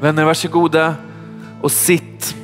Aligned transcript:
Vänner, 0.00 0.24
varsågoda 0.24 0.94
och 1.62 1.72
sitt. 1.72 2.36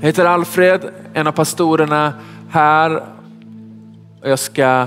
Jag 0.00 0.06
heter 0.06 0.24
Alfred, 0.24 0.90
en 1.14 1.26
av 1.26 1.32
pastorerna 1.32 2.12
här. 2.50 3.06
Jag 4.22 4.38
ska 4.38 4.86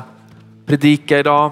predika 0.66 1.20
idag. 1.20 1.52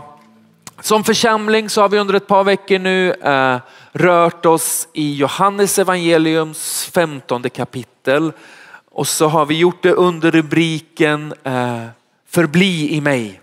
Som 0.79 1.04
församling 1.04 1.70
så 1.70 1.81
har 1.81 1.89
vi 1.89 2.00
under 2.00 2.13
ett 2.13 2.28
par 2.28 2.44
veckor 2.44 2.79
nu 2.79 3.12
eh, 3.12 3.58
rört 3.92 4.46
oss 4.46 4.88
i 4.94 5.15
Johannes 5.15 5.79
evangeliums 5.79 6.89
femtonde 6.93 7.49
kapitel. 7.49 8.31
Och 8.91 9.07
så 9.07 9.27
har 9.27 9.45
vi 9.45 9.57
gjort 9.57 9.83
det 9.83 9.93
under 9.93 10.31
rubriken 10.31 11.33
eh, 11.43 11.83
Förbli 12.29 12.93
i 12.95 13.01
mig. 13.01 13.41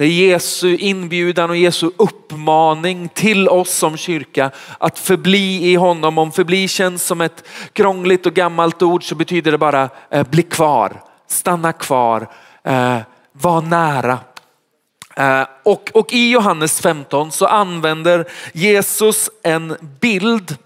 Det 0.00 0.06
är 0.06 0.08
Jesu 0.08 0.76
inbjudan 0.76 1.50
och 1.50 1.56
Jesu 1.56 1.90
uppmaning 1.96 3.08
till 3.08 3.48
oss 3.48 3.70
som 3.70 3.96
kyrka 3.96 4.50
att 4.78 4.98
förbli 4.98 5.70
i 5.70 5.74
honom. 5.74 6.18
Om 6.18 6.32
förbli 6.32 6.68
känns 6.68 7.04
som 7.04 7.20
ett 7.20 7.48
krångligt 7.72 8.26
och 8.26 8.34
gammalt 8.34 8.82
ord 8.82 9.08
så 9.08 9.14
betyder 9.14 9.52
det 9.52 9.58
bara 9.58 9.88
eh, 10.10 10.26
bli 10.26 10.42
kvar, 10.42 11.02
stanna 11.26 11.72
kvar, 11.72 12.28
eh, 12.64 12.98
var 13.32 13.62
nära. 13.62 14.18
Eh, 15.16 15.46
och, 15.62 15.90
och 15.94 16.12
i 16.12 16.30
Johannes 16.30 16.80
15 16.80 17.32
så 17.32 17.46
använder 17.46 18.24
Jesus 18.52 19.30
en 19.42 19.76
bild 20.00 20.56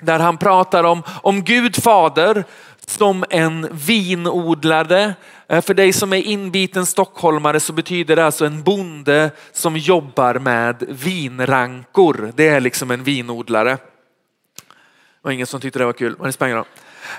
där 0.00 0.18
han 0.18 0.38
pratar 0.38 0.84
om, 0.84 1.02
om 1.06 1.44
Gud 1.44 1.82
fader 1.82 2.44
som 2.86 3.24
en 3.30 3.68
vinodlare. 3.72 5.14
Eh, 5.48 5.60
för 5.60 5.74
dig 5.74 5.92
som 5.92 6.12
är 6.12 6.16
inbiten 6.16 6.86
stockholmare 6.86 7.60
så 7.60 7.72
betyder 7.72 8.16
det 8.16 8.26
alltså 8.26 8.46
en 8.46 8.62
bonde 8.62 9.30
som 9.52 9.76
jobbar 9.76 10.34
med 10.34 10.84
vinrankor. 10.88 12.32
Det 12.36 12.48
är 12.48 12.60
liksom 12.60 12.90
en 12.90 13.04
vinodlare. 13.04 13.70
Det 13.70 13.78
var 15.22 15.32
ingen 15.32 15.46
som 15.46 15.60
tyckte 15.60 15.78
det 15.78 15.84
var 15.84 15.92
kul, 15.92 16.14
men 16.18 16.26
det 16.26 16.32
spelar 16.32 16.64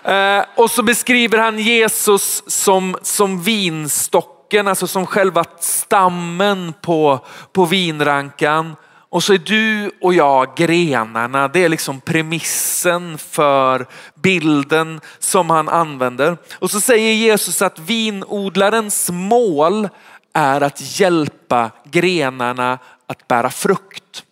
eh, 0.04 0.46
Och 0.56 0.72
så 0.72 0.84
beskriver 0.84 1.38
han 1.38 1.60
Jesus 1.60 2.44
som, 2.48 2.96
som 3.02 3.44
vinstocken, 3.44 4.68
alltså 4.68 4.88
som 4.88 5.06
själva 5.06 5.46
stammen 5.60 6.74
på, 6.82 7.26
på 7.52 7.66
vinrankan. 7.66 8.76
Och 9.14 9.24
så 9.24 9.34
är 9.34 9.38
du 9.38 9.92
och 10.02 10.14
jag 10.14 10.56
grenarna. 10.56 11.48
Det 11.48 11.64
är 11.64 11.70
liksom 11.70 12.02
premissen 12.02 13.18
för 13.18 13.88
bilden 14.16 15.02
som 15.20 15.50
han 15.50 15.70
använder. 15.70 16.38
Och 16.54 16.72
så 16.72 16.82
säger 16.82 17.14
Jesus 17.14 17.62
att 17.62 17.80
vinodlarens 17.80 19.10
mål 19.12 19.90
är 20.34 20.62
att 20.62 21.00
hjälpa 21.00 21.72
grenarna 21.92 22.80
att 23.08 23.28
bära 23.28 23.50
frukt. 23.50 24.24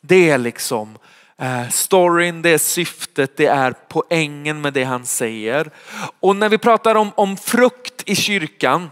Det 0.00 0.30
är 0.30 0.38
liksom 0.38 0.98
eh, 1.38 1.68
storyn, 1.68 2.42
det 2.42 2.50
är 2.50 2.58
syftet, 2.58 3.36
det 3.36 3.46
är 3.46 3.74
poängen 3.88 4.60
med 4.60 4.72
det 4.72 4.84
han 4.84 5.06
säger. 5.06 5.70
Och 6.20 6.36
när 6.36 6.48
vi 6.48 6.58
pratar 6.58 6.94
om, 6.94 7.10
om 7.14 7.36
frukt 7.36 8.02
i 8.06 8.16
kyrkan 8.16 8.90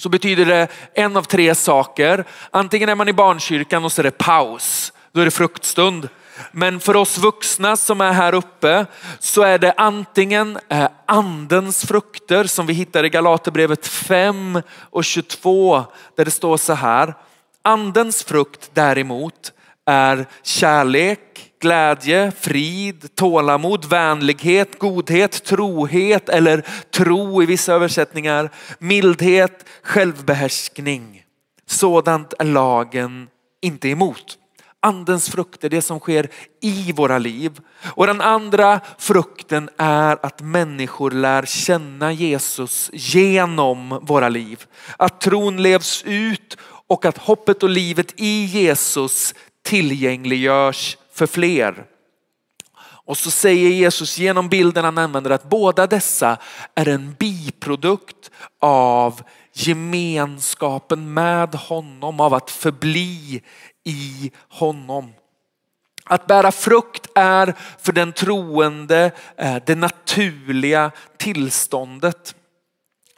så 0.00 0.08
betyder 0.08 0.44
det 0.44 0.68
en 0.94 1.16
av 1.16 1.22
tre 1.22 1.54
saker. 1.54 2.24
Antingen 2.50 2.88
är 2.88 2.94
man 2.94 3.08
i 3.08 3.12
barnkyrkan 3.12 3.84
och 3.84 3.92
så 3.92 4.00
är 4.00 4.02
det 4.02 4.18
paus. 4.18 4.92
Då 5.12 5.20
är 5.20 5.24
det 5.24 5.30
fruktstund. 5.30 6.08
Men 6.52 6.80
för 6.80 6.96
oss 6.96 7.18
vuxna 7.18 7.76
som 7.76 8.00
är 8.00 8.12
här 8.12 8.34
uppe 8.34 8.86
så 9.18 9.42
är 9.42 9.58
det 9.58 9.72
antingen 9.76 10.58
eh, 10.68 10.88
andens 11.06 11.86
frukter 11.86 12.44
som 12.44 12.66
vi 12.66 12.72
hittar 12.72 13.04
i 13.04 13.08
Galaterbrevet 13.08 13.86
5 13.86 14.62
och 14.90 15.04
22 15.04 15.84
där 16.16 16.24
det 16.24 16.30
står 16.30 16.56
så 16.56 16.72
här. 16.72 17.14
Andens 17.62 18.24
frukt 18.24 18.70
däremot 18.74 19.52
är 19.86 20.26
kärlek, 20.42 21.49
glädje, 21.60 22.32
frid, 22.40 23.14
tålamod, 23.14 23.84
vänlighet, 23.84 24.78
godhet, 24.78 25.44
trohet 25.44 26.28
eller 26.28 26.64
tro 26.90 27.42
i 27.42 27.46
vissa 27.46 27.72
översättningar, 27.74 28.50
mildhet, 28.78 29.64
självbehärskning. 29.82 31.22
Sådant 31.66 32.34
är 32.38 32.44
lagen 32.44 33.28
inte 33.62 33.88
emot. 33.88 34.36
Andens 34.82 35.30
frukt 35.30 35.64
är 35.64 35.68
det 35.68 35.82
som 35.82 36.00
sker 36.00 36.28
i 36.60 36.92
våra 36.92 37.18
liv. 37.18 37.60
Och 37.94 38.06
den 38.06 38.20
andra 38.20 38.80
frukten 38.98 39.70
är 39.76 40.26
att 40.26 40.40
människor 40.40 41.10
lär 41.10 41.46
känna 41.46 42.12
Jesus 42.12 42.90
genom 42.92 44.00
våra 44.02 44.28
liv. 44.28 44.64
Att 44.96 45.20
tron 45.20 45.62
levs 45.62 46.02
ut 46.06 46.56
och 46.86 47.04
att 47.04 47.18
hoppet 47.18 47.62
och 47.62 47.68
livet 47.68 48.14
i 48.16 48.44
Jesus 48.44 49.34
tillgängliggörs 49.62 50.96
för 51.20 51.26
fler. 51.26 51.84
Och 52.80 53.18
så 53.18 53.30
säger 53.30 53.70
Jesus 53.70 54.18
genom 54.18 54.48
bilden 54.48 54.84
han 54.84 54.98
använder 54.98 55.30
att 55.30 55.48
båda 55.48 55.86
dessa 55.86 56.36
är 56.74 56.88
en 56.88 57.14
biprodukt 57.18 58.30
av 58.60 59.22
gemenskapen 59.52 61.14
med 61.14 61.54
honom, 61.54 62.20
av 62.20 62.34
att 62.34 62.50
förbli 62.50 63.42
i 63.84 64.30
honom. 64.48 65.12
Att 66.04 66.26
bära 66.26 66.52
frukt 66.52 67.06
är 67.14 67.54
för 67.78 67.92
den 67.92 68.12
troende 68.12 69.10
eh, 69.36 69.56
det 69.66 69.74
naturliga 69.74 70.90
tillståndet. 71.16 72.34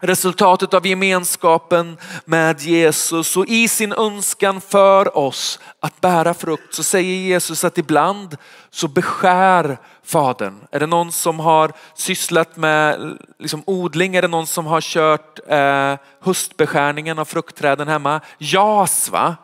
Resultatet 0.04 0.74
av 0.74 0.86
gemenskapen 0.86 1.98
med 2.24 2.60
Jesus 2.60 3.36
och 3.36 3.46
i 3.46 3.68
sin 3.68 3.92
önskan 3.92 4.60
för 4.60 5.16
oss 5.16 5.60
att 5.80 6.00
bära 6.00 6.34
frukt 6.34 6.74
så 6.74 6.82
säger 6.82 7.14
Jesus 7.14 7.64
att 7.64 7.78
ibland 7.78 8.36
så 8.70 8.88
beskär 8.88 9.78
Fadern. 10.02 10.60
Är 10.70 10.80
det 10.80 10.86
någon 10.86 11.12
som 11.12 11.40
har 11.40 11.72
sysslat 11.94 12.56
med 12.56 13.18
liksom, 13.38 13.62
odling? 13.66 14.16
Är 14.16 14.22
det 14.22 14.28
någon 14.28 14.46
som 14.46 14.66
har 14.66 14.80
kört 14.80 15.40
eh, 15.48 15.94
höstbeskärningen 16.20 17.18
av 17.18 17.24
fruktträden 17.24 17.88
hemma? 17.88 18.20
Jas 18.38 19.10
va? 19.10 19.36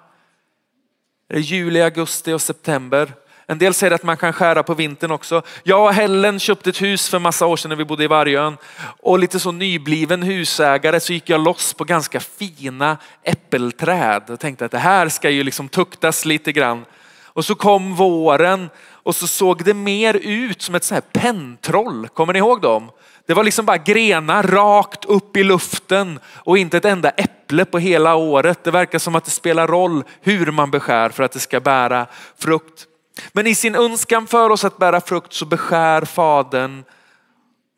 Är 1.28 1.34
det 1.34 1.40
juli, 1.40 1.82
augusti 1.82 2.32
och 2.32 2.42
september? 2.42 3.14
En 3.50 3.58
del 3.58 3.74
säger 3.74 3.94
att 3.94 4.02
man 4.02 4.16
kan 4.16 4.32
skära 4.32 4.62
på 4.62 4.74
vintern 4.74 5.10
också. 5.10 5.42
Jag 5.62 5.84
och 5.84 5.94
Helen 5.94 6.38
köpte 6.38 6.70
ett 6.70 6.82
hus 6.82 7.08
för 7.08 7.18
massa 7.18 7.46
år 7.46 7.56
sedan 7.56 7.68
när 7.68 7.76
vi 7.76 7.84
bodde 7.84 8.04
i 8.04 8.06
Vargön. 8.06 8.56
Och 9.00 9.18
lite 9.18 9.40
så 9.40 9.52
nybliven 9.52 10.22
husägare 10.22 11.00
så 11.00 11.12
gick 11.12 11.30
jag 11.30 11.40
loss 11.40 11.74
på 11.74 11.84
ganska 11.84 12.20
fina 12.20 12.96
äppelträd 13.22 14.30
och 14.30 14.40
tänkte 14.40 14.64
att 14.64 14.70
det 14.70 14.78
här 14.78 15.08
ska 15.08 15.30
ju 15.30 15.42
liksom 15.44 15.68
tuktas 15.68 16.24
lite 16.24 16.52
grann. 16.52 16.84
Och 17.24 17.44
så 17.44 17.54
kom 17.54 17.94
våren 17.94 18.70
och 18.90 19.16
så 19.16 19.26
såg 19.26 19.64
det 19.64 19.74
mer 19.74 20.14
ut 20.14 20.62
som 20.62 20.74
ett 20.74 20.84
så 20.84 20.94
här 20.94 21.00
pentroll. 21.12 22.08
Kommer 22.08 22.32
ni 22.32 22.38
ihåg 22.38 22.60
dem? 22.60 22.90
Det 23.26 23.34
var 23.34 23.44
liksom 23.44 23.66
bara 23.66 23.76
grenar 23.76 24.42
rakt 24.42 25.04
upp 25.04 25.36
i 25.36 25.44
luften 25.44 26.20
och 26.26 26.58
inte 26.58 26.76
ett 26.76 26.84
enda 26.84 27.10
äpple 27.10 27.64
på 27.64 27.78
hela 27.78 28.14
året. 28.14 28.64
Det 28.64 28.70
verkar 28.70 28.98
som 28.98 29.14
att 29.14 29.24
det 29.24 29.30
spelar 29.30 29.66
roll 29.66 30.04
hur 30.20 30.50
man 30.50 30.70
beskär 30.70 31.08
för 31.08 31.22
att 31.22 31.32
det 31.32 31.40
ska 31.40 31.60
bära 31.60 32.06
frukt. 32.38 32.87
Men 33.32 33.46
i 33.46 33.54
sin 33.54 33.74
önskan 33.74 34.26
för 34.26 34.50
oss 34.50 34.64
att 34.64 34.78
bära 34.78 35.00
frukt 35.00 35.32
så 35.32 35.44
beskär 35.46 36.04
Fadern 36.04 36.84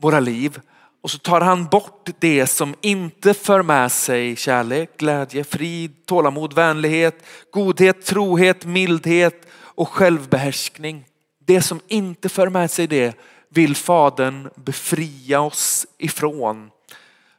våra 0.01 0.21
liv 0.21 0.61
och 1.03 1.11
så 1.11 1.19
tar 1.19 1.41
han 1.41 1.67
bort 1.67 2.09
det 2.19 2.47
som 2.47 2.75
inte 2.81 3.35
för 3.35 3.63
med 3.63 3.93
sig 3.93 4.37
kärlek, 4.37 4.97
glädje, 4.97 5.45
frid, 5.45 6.07
tålamod, 6.07 6.53
vänlighet, 6.53 7.25
godhet, 7.51 8.07
trohet, 8.07 8.65
mildhet 8.65 9.47
och 9.57 9.89
självbehärskning. 9.89 11.05
Det 11.47 11.63
som 11.63 11.81
inte 11.89 12.29
för 12.29 12.49
med 12.49 12.71
sig 12.71 12.87
det 12.87 13.17
vill 13.49 13.77
Fadern 13.77 14.51
befria 14.55 15.41
oss 15.41 15.87
ifrån. 15.99 16.71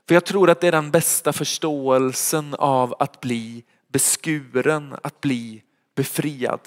För 0.07 0.15
jag 0.15 0.25
tror 0.25 0.49
att 0.49 0.61
det 0.61 0.67
är 0.67 0.71
den 0.71 0.91
bästa 0.91 1.33
förståelsen 1.33 2.55
av 2.55 2.95
att 2.99 3.19
bli 3.21 3.63
beskuren, 3.91 4.95
att 5.03 5.21
bli 5.21 5.63
befriad. 5.95 6.59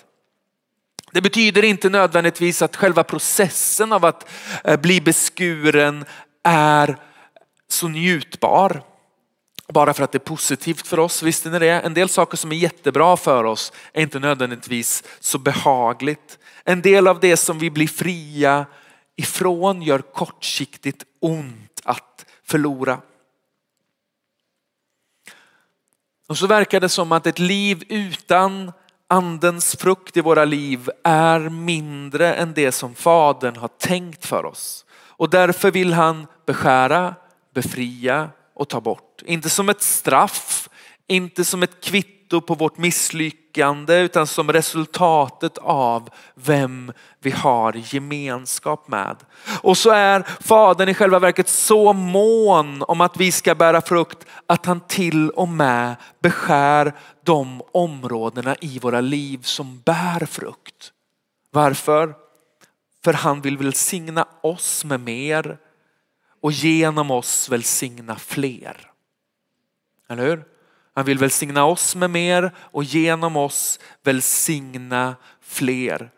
Det 1.15 1.21
betyder 1.21 1.65
inte 1.65 1.89
nödvändigtvis 1.89 2.63
att 2.63 2.77
själva 2.77 3.05
processen 3.05 3.93
av 3.93 4.05
att 4.05 4.31
eh, 4.65 4.81
bli 4.81 5.01
beskuren 5.01 6.05
är 6.43 6.97
så 7.69 7.89
njutbar. 7.89 8.83
Bara 9.69 9.95
för 9.95 10.05
att 10.05 10.13
det 10.13 10.19
är 10.19 10.21
positivt 10.35 10.87
för 10.87 10.99
oss. 10.99 11.23
Visste 11.23 11.51
ni 11.51 11.59
det? 11.59 11.71
En 11.71 11.95
del 11.95 12.09
saker 12.09 12.37
som 12.37 12.53
är 12.53 12.57
jättebra 12.57 13.17
för 13.17 13.45
oss 13.45 13.73
är 13.93 14.03
inte 14.03 14.19
nödvändigtvis 14.19 15.05
så 15.21 15.39
behagligt. 15.39 16.39
En 16.65 16.83
del 16.83 17.09
av 17.09 17.21
det 17.21 17.37
som 17.37 17.59
vi 17.59 17.71
blir 17.71 17.89
fria 17.89 18.67
ifrån 19.17 19.83
gör 19.83 19.99
kortsiktigt 19.99 21.05
ont 21.21 21.81
att 21.85 22.25
förlora. 22.45 23.01
Och 26.29 26.39
så 26.39 26.47
verkar 26.47 26.81
det 26.81 26.89
som 26.89 27.13
att 27.13 27.27
ett 27.27 27.39
liv 27.39 27.83
utan 27.89 28.73
andens 29.15 29.77
frukt 29.77 30.17
i 30.17 30.21
våra 30.21 30.45
liv 30.45 30.91
är 31.05 31.41
mindre 31.41 32.35
än 32.35 32.55
det 32.55 32.73
som 32.73 32.95
Fadern 32.95 33.57
har 33.57 33.69
tänkt 33.69 34.27
för 34.27 34.45
oss. 34.45 34.85
Och 35.09 35.31
därför 35.31 35.71
vill 35.71 35.93
han 35.93 36.27
beskära, 36.47 37.15
befria 37.55 38.31
och 38.55 38.69
ta 38.69 38.81
bort. 38.81 39.23
Inte 39.27 39.51
som 39.51 39.69
ett 39.69 39.83
straff, 39.83 40.69
inte 41.07 41.45
som 41.45 41.63
ett 41.63 41.85
kvitto 41.85 42.14
kvitto 42.25 42.41
på 42.41 42.55
vårt 42.55 42.79
misslyckande 42.79 44.01
utan 44.01 44.27
som 44.27 44.53
resultatet 44.53 45.59
av 45.59 46.09
vem 46.35 46.93
vi 47.21 47.31
har 47.31 47.73
gemenskap 47.95 48.89
med. 48.89 49.17
Och 49.63 49.79
så 49.79 49.91
är 49.91 50.23
Fadern 50.41 50.89
i 50.89 50.95
själva 50.95 51.19
verket 51.19 51.49
så 51.49 51.93
mån 51.93 52.83
om 52.83 53.01
att 53.01 53.17
vi 53.17 53.33
ska 53.33 53.55
bära 53.55 53.81
frukt 53.81 54.27
att 54.47 54.67
han 54.67 54.81
till 54.81 55.31
och 55.31 55.49
med 55.49 55.97
beskär 56.21 56.93
de 57.25 57.63
områdena 57.73 58.57
i 58.61 58.79
våra 58.79 59.01
liv 59.01 59.43
som 59.43 59.81
bär 59.85 60.27
frukt. 60.27 60.93
Varför? 61.51 62.15
För 63.05 63.13
han 63.13 63.41
vill 63.41 63.59
välsigna 63.59 64.27
oss 64.43 64.85
med 64.85 65.01
mer 65.01 65.59
och 66.43 66.53
genom 66.53 67.11
oss 67.11 67.49
välsigna 67.49 68.17
fler. 68.17 68.91
Eller 70.09 70.27
hur? 70.27 70.54
Han 70.95 71.05
vill 71.05 71.19
välsigna 71.19 71.65
oss 71.65 71.97
med 71.97 72.11
mer 72.11 72.53
och 72.59 72.85
genom 72.85 73.37
oss 73.37 73.81
välsigna 74.03 75.17
fler. 75.43 76.11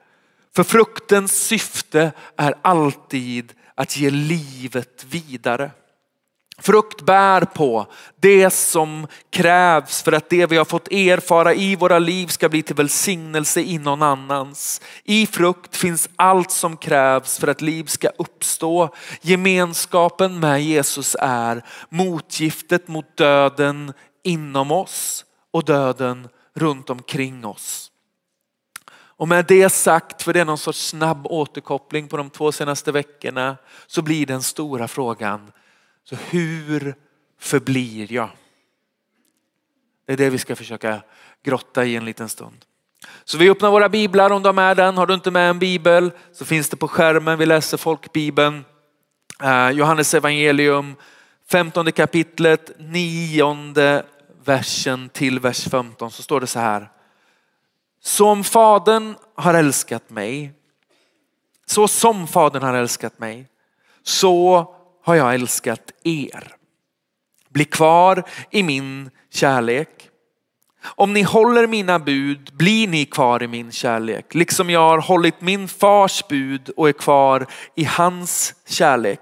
För 0.56 0.64
fruktens 0.64 1.32
syfte 1.32 2.12
är 2.36 2.54
alltid 2.62 3.52
att 3.74 3.96
ge 3.96 4.10
livet 4.10 5.04
vidare. 5.08 5.70
Frukt 6.58 7.02
bär 7.02 7.40
på 7.40 7.86
det 8.20 8.50
som 8.50 9.06
krävs 9.30 10.02
för 10.02 10.12
att 10.12 10.30
det 10.30 10.46
vi 10.46 10.56
har 10.56 10.64
fått 10.64 10.92
erfara 10.92 11.54
i 11.54 11.76
våra 11.76 11.98
liv 11.98 12.26
ska 12.26 12.48
bli 12.48 12.62
till 12.62 12.76
välsignelse 12.76 13.60
i 13.60 13.78
någon 13.78 14.02
annans. 14.02 14.80
I 15.04 15.26
frukt 15.26 15.76
finns 15.76 16.08
allt 16.16 16.50
som 16.50 16.76
krävs 16.76 17.38
för 17.38 17.48
att 17.48 17.60
liv 17.60 17.84
ska 17.84 18.08
uppstå. 18.18 18.94
Gemenskapen 19.20 20.40
med 20.40 20.62
Jesus 20.62 21.16
är 21.20 21.64
motgiftet 21.88 22.88
mot 22.88 23.16
döden 23.16 23.92
inom 24.26 24.70
oss 24.70 25.24
och 25.50 25.64
döden 25.64 26.28
runt 26.54 26.90
omkring 26.90 27.46
oss. 27.46 27.92
Och 28.92 29.28
med 29.28 29.44
det 29.46 29.70
sagt, 29.70 30.22
för 30.22 30.32
det 30.32 30.40
är 30.40 30.44
någon 30.44 30.58
sorts 30.58 30.88
snabb 30.88 31.26
återkoppling 31.26 32.08
på 32.08 32.16
de 32.16 32.30
två 32.30 32.52
senaste 32.52 32.92
veckorna, 32.92 33.56
så 33.86 34.02
blir 34.02 34.26
den 34.26 34.42
stora 34.42 34.88
frågan, 34.88 35.52
så 36.04 36.16
hur 36.30 36.94
förblir 37.40 38.12
jag? 38.12 38.30
Det 40.06 40.12
är 40.12 40.16
det 40.16 40.30
vi 40.30 40.38
ska 40.38 40.56
försöka 40.56 41.02
grotta 41.44 41.84
i 41.84 41.96
en 41.96 42.04
liten 42.04 42.28
stund. 42.28 42.64
Så 43.24 43.38
vi 43.38 43.50
öppnar 43.50 43.70
våra 43.70 43.88
biblar 43.88 44.30
om 44.30 44.42
de 44.42 44.58
är 44.58 44.74
den. 44.74 44.98
Har 44.98 45.06
du 45.06 45.14
inte 45.14 45.30
med 45.30 45.50
en 45.50 45.58
bibel 45.58 46.10
så 46.32 46.44
finns 46.44 46.68
det 46.68 46.76
på 46.76 46.88
skärmen. 46.88 47.38
Vi 47.38 47.46
läser 47.46 47.76
folkbibeln. 47.76 48.64
Eh, 49.42 49.70
Johannes 49.70 50.14
evangelium 50.14 50.94
15 51.50 51.92
kapitlet, 51.92 52.70
9 52.78 53.42
versen 54.48 55.08
till 55.08 55.40
vers 55.40 55.68
15 55.68 56.10
så 56.10 56.22
står 56.22 56.40
det 56.40 56.46
så 56.46 56.58
här. 56.58 56.90
Som 58.00 58.44
fadern 58.44 59.14
har 59.34 59.54
älskat 59.54 60.10
mig, 60.10 60.52
så 61.66 61.88
som 61.88 62.26
fadern 62.26 62.62
har 62.62 62.74
älskat 62.74 63.18
mig, 63.18 63.48
så 64.02 64.66
har 65.02 65.14
jag 65.14 65.34
älskat 65.34 65.92
er. 66.04 66.56
Bli 67.48 67.64
kvar 67.64 68.22
i 68.50 68.62
min 68.62 69.10
kärlek. 69.30 70.10
Om 70.84 71.12
ni 71.12 71.22
håller 71.22 71.66
mina 71.66 71.98
bud 71.98 72.50
blir 72.52 72.88
ni 72.88 73.04
kvar 73.04 73.42
i 73.42 73.48
min 73.48 73.72
kärlek, 73.72 74.34
liksom 74.34 74.70
jag 74.70 74.80
har 74.80 74.98
hållit 74.98 75.40
min 75.40 75.68
fars 75.68 76.28
bud 76.28 76.68
och 76.68 76.88
är 76.88 76.92
kvar 76.92 77.46
i 77.74 77.84
hans 77.84 78.54
kärlek. 78.68 79.20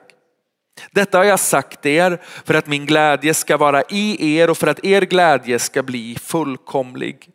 Detta 0.92 1.18
har 1.18 1.24
jag 1.24 1.40
sagt 1.40 1.86
er 1.86 2.18
för 2.44 2.54
att 2.54 2.66
min 2.66 2.86
glädje 2.86 3.34
ska 3.34 3.56
vara 3.56 3.82
i 3.88 4.36
er 4.36 4.50
och 4.50 4.58
för 4.58 4.66
att 4.66 4.84
er 4.84 5.02
glädje 5.02 5.58
ska 5.58 5.82
bli 5.82 6.18
fullkomlig. 6.20 7.30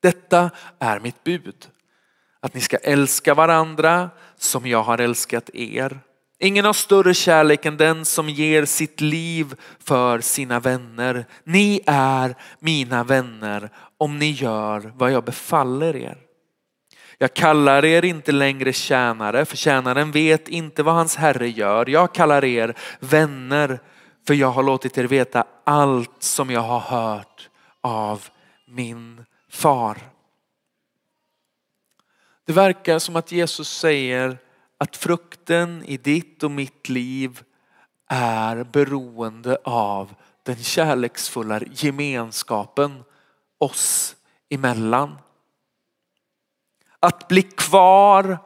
Detta 0.00 0.50
är 0.78 1.00
mitt 1.00 1.24
bud. 1.24 1.68
Att 2.40 2.54
ni 2.54 2.60
ska 2.60 2.76
älska 2.76 3.34
varandra 3.34 4.10
som 4.38 4.66
jag 4.66 4.82
har 4.82 4.98
älskat 4.98 5.50
er. 5.54 6.00
Ingen 6.38 6.64
har 6.64 6.72
större 6.72 7.14
kärlek 7.14 7.66
än 7.66 7.76
den 7.76 8.04
som 8.04 8.28
ger 8.28 8.64
sitt 8.64 9.00
liv 9.00 9.54
för 9.78 10.20
sina 10.20 10.60
vänner. 10.60 11.26
Ni 11.44 11.80
är 11.86 12.34
mina 12.58 13.04
vänner 13.04 13.70
om 13.98 14.18
ni 14.18 14.30
gör 14.30 14.92
vad 14.96 15.12
jag 15.12 15.24
befaller 15.24 15.96
er. 15.96 16.18
Jag 17.22 17.34
kallar 17.34 17.84
er 17.84 18.04
inte 18.04 18.32
längre 18.32 18.72
tjänare, 18.72 19.44
för 19.44 19.56
tjänaren 19.56 20.10
vet 20.10 20.48
inte 20.48 20.82
vad 20.82 20.94
hans 20.94 21.16
herre 21.16 21.48
gör. 21.48 21.90
Jag 21.90 22.14
kallar 22.14 22.44
er 22.44 22.74
vänner, 23.00 23.80
för 24.26 24.34
jag 24.34 24.50
har 24.50 24.62
låtit 24.62 24.98
er 24.98 25.04
veta 25.04 25.44
allt 25.64 26.22
som 26.22 26.50
jag 26.50 26.60
har 26.60 26.80
hört 26.80 27.48
av 27.80 28.28
min 28.66 29.24
far. 29.50 29.98
Det 32.46 32.52
verkar 32.52 32.98
som 32.98 33.16
att 33.16 33.32
Jesus 33.32 33.78
säger 33.78 34.38
att 34.78 34.96
frukten 34.96 35.84
i 35.84 35.96
ditt 35.96 36.42
och 36.42 36.50
mitt 36.50 36.88
liv 36.88 37.42
är 38.08 38.64
beroende 38.64 39.58
av 39.64 40.14
den 40.42 40.56
kärleksfulla 40.56 41.60
gemenskapen 41.72 43.04
oss 43.58 44.16
emellan. 44.50 45.18
Att 47.02 47.28
bli 47.28 47.42
kvar 47.42 48.38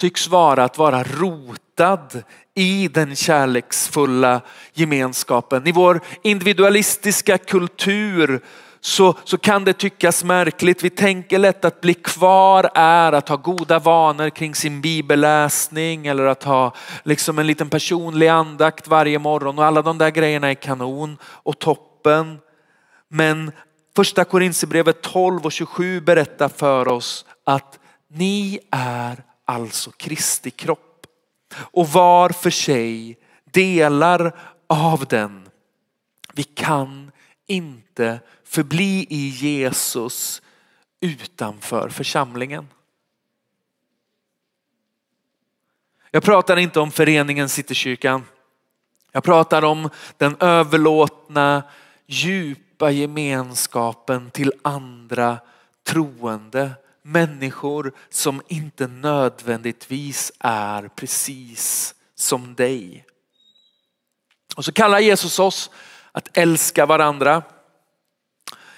tycks 0.00 0.28
vara 0.28 0.64
att 0.64 0.78
vara 0.78 1.02
rotad 1.02 2.22
i 2.54 2.88
den 2.88 3.16
kärleksfulla 3.16 4.40
gemenskapen. 4.72 5.66
I 5.66 5.72
vår 5.72 6.00
individualistiska 6.22 7.38
kultur 7.38 8.40
så, 8.80 9.14
så 9.24 9.38
kan 9.38 9.64
det 9.64 9.72
tyckas 9.72 10.24
märkligt. 10.24 10.84
Vi 10.84 10.90
tänker 10.90 11.38
lätt 11.38 11.64
att 11.64 11.80
bli 11.80 11.94
kvar 11.94 12.70
är 12.74 13.12
att 13.12 13.28
ha 13.28 13.36
goda 13.36 13.78
vanor 13.78 14.30
kring 14.30 14.54
sin 14.54 14.80
bibelläsning 14.80 16.06
eller 16.06 16.24
att 16.24 16.44
ha 16.44 16.74
liksom 17.02 17.38
en 17.38 17.46
liten 17.46 17.70
personlig 17.70 18.28
andakt 18.28 18.88
varje 18.88 19.18
morgon 19.18 19.58
och 19.58 19.64
alla 19.64 19.82
de 19.82 19.98
där 19.98 20.10
grejerna 20.10 20.50
är 20.50 20.54
kanon 20.54 21.18
och 21.24 21.58
toppen. 21.58 22.38
Men 23.08 23.52
första 23.96 24.24
Korinthierbrevet 24.24 25.02
12 25.02 25.44
och 25.44 25.52
27 25.52 26.00
berättar 26.00 26.48
för 26.48 26.88
oss 26.88 27.24
att 27.44 27.78
ni 28.08 28.60
är 28.70 29.24
alltså 29.44 29.90
Kristi 29.90 30.50
kropp 30.50 31.06
och 31.54 31.88
var 31.88 32.30
för 32.30 32.50
sig 32.50 33.18
delar 33.44 34.38
av 34.66 35.06
den. 35.06 35.48
Vi 36.34 36.42
kan 36.42 37.12
inte 37.46 38.20
förbli 38.44 39.06
i 39.10 39.28
Jesus 39.28 40.42
utanför 41.00 41.88
församlingen. 41.88 42.68
Jag 46.10 46.22
pratar 46.22 46.56
inte 46.56 46.80
om 46.80 46.90
föreningen 46.90 47.48
Citykyrkan. 47.48 48.24
Jag 49.12 49.24
pratar 49.24 49.64
om 49.64 49.90
den 50.16 50.36
överlåtna 50.40 51.62
djupa 52.06 52.90
gemenskapen 52.90 54.30
till 54.30 54.52
andra 54.62 55.38
troende 55.84 56.70
människor 57.02 57.92
som 58.10 58.42
inte 58.48 58.86
nödvändigtvis 58.86 60.32
är 60.38 60.88
precis 60.88 61.94
som 62.14 62.54
dig. 62.54 63.04
Och 64.56 64.64
så 64.64 64.72
kallar 64.72 64.98
Jesus 64.98 65.38
oss 65.38 65.70
att 66.12 66.36
älska 66.36 66.86
varandra. 66.86 67.42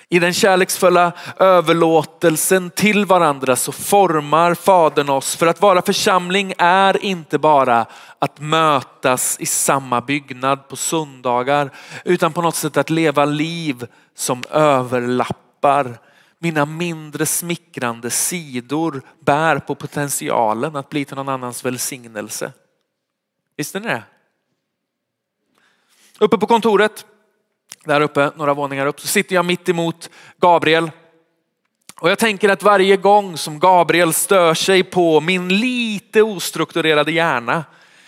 I 0.08 0.18
den 0.18 0.34
kärleksfulla 0.34 1.12
överlåtelsen 1.38 2.70
till 2.70 3.06
varandra 3.06 3.56
så 3.56 3.72
formar 3.72 4.54
Fadern 4.54 5.08
oss 5.08 5.36
för 5.36 5.46
att 5.46 5.60
vara 5.60 5.82
församling 5.82 6.54
är 6.58 7.04
inte 7.04 7.38
bara 7.38 7.86
att 8.18 8.40
mötas 8.40 9.36
i 9.40 9.46
samma 9.46 10.00
byggnad 10.00 10.68
på 10.68 10.76
söndagar 10.76 11.70
utan 12.04 12.32
på 12.32 12.42
något 12.42 12.54
sätt 12.54 12.76
att 12.76 12.90
leva 12.90 13.24
liv 13.24 13.86
som 14.14 14.42
överlappar 14.50 15.98
mina 16.44 16.66
mindre 16.66 17.26
smickrande 17.26 18.10
sidor 18.10 19.02
bär 19.20 19.58
på 19.58 19.74
potentialen 19.74 20.76
att 20.76 20.88
bli 20.88 21.04
till 21.04 21.16
någon 21.16 21.28
annans 21.28 21.64
välsignelse. 21.64 22.52
Visste 23.56 23.80
ni 23.80 23.88
det? 23.88 24.02
Uppe 26.18 26.38
på 26.38 26.46
kontoret, 26.46 27.06
där 27.84 28.00
uppe, 28.00 28.30
några 28.36 28.54
våningar 28.54 28.86
upp, 28.86 29.00
så 29.00 29.06
sitter 29.06 29.34
jag 29.34 29.44
mitt 29.44 29.68
emot 29.68 30.10
Gabriel. 30.40 30.90
Och 32.00 32.10
jag 32.10 32.18
tänker 32.18 32.48
att 32.48 32.62
varje 32.62 32.96
gång 32.96 33.36
som 33.36 33.58
Gabriel 33.58 34.12
stör 34.12 34.54
sig 34.54 34.82
på 34.82 35.20
min 35.20 35.48
lite 35.48 36.22
ostrukturerade 36.22 37.12
hjärna 37.12 37.64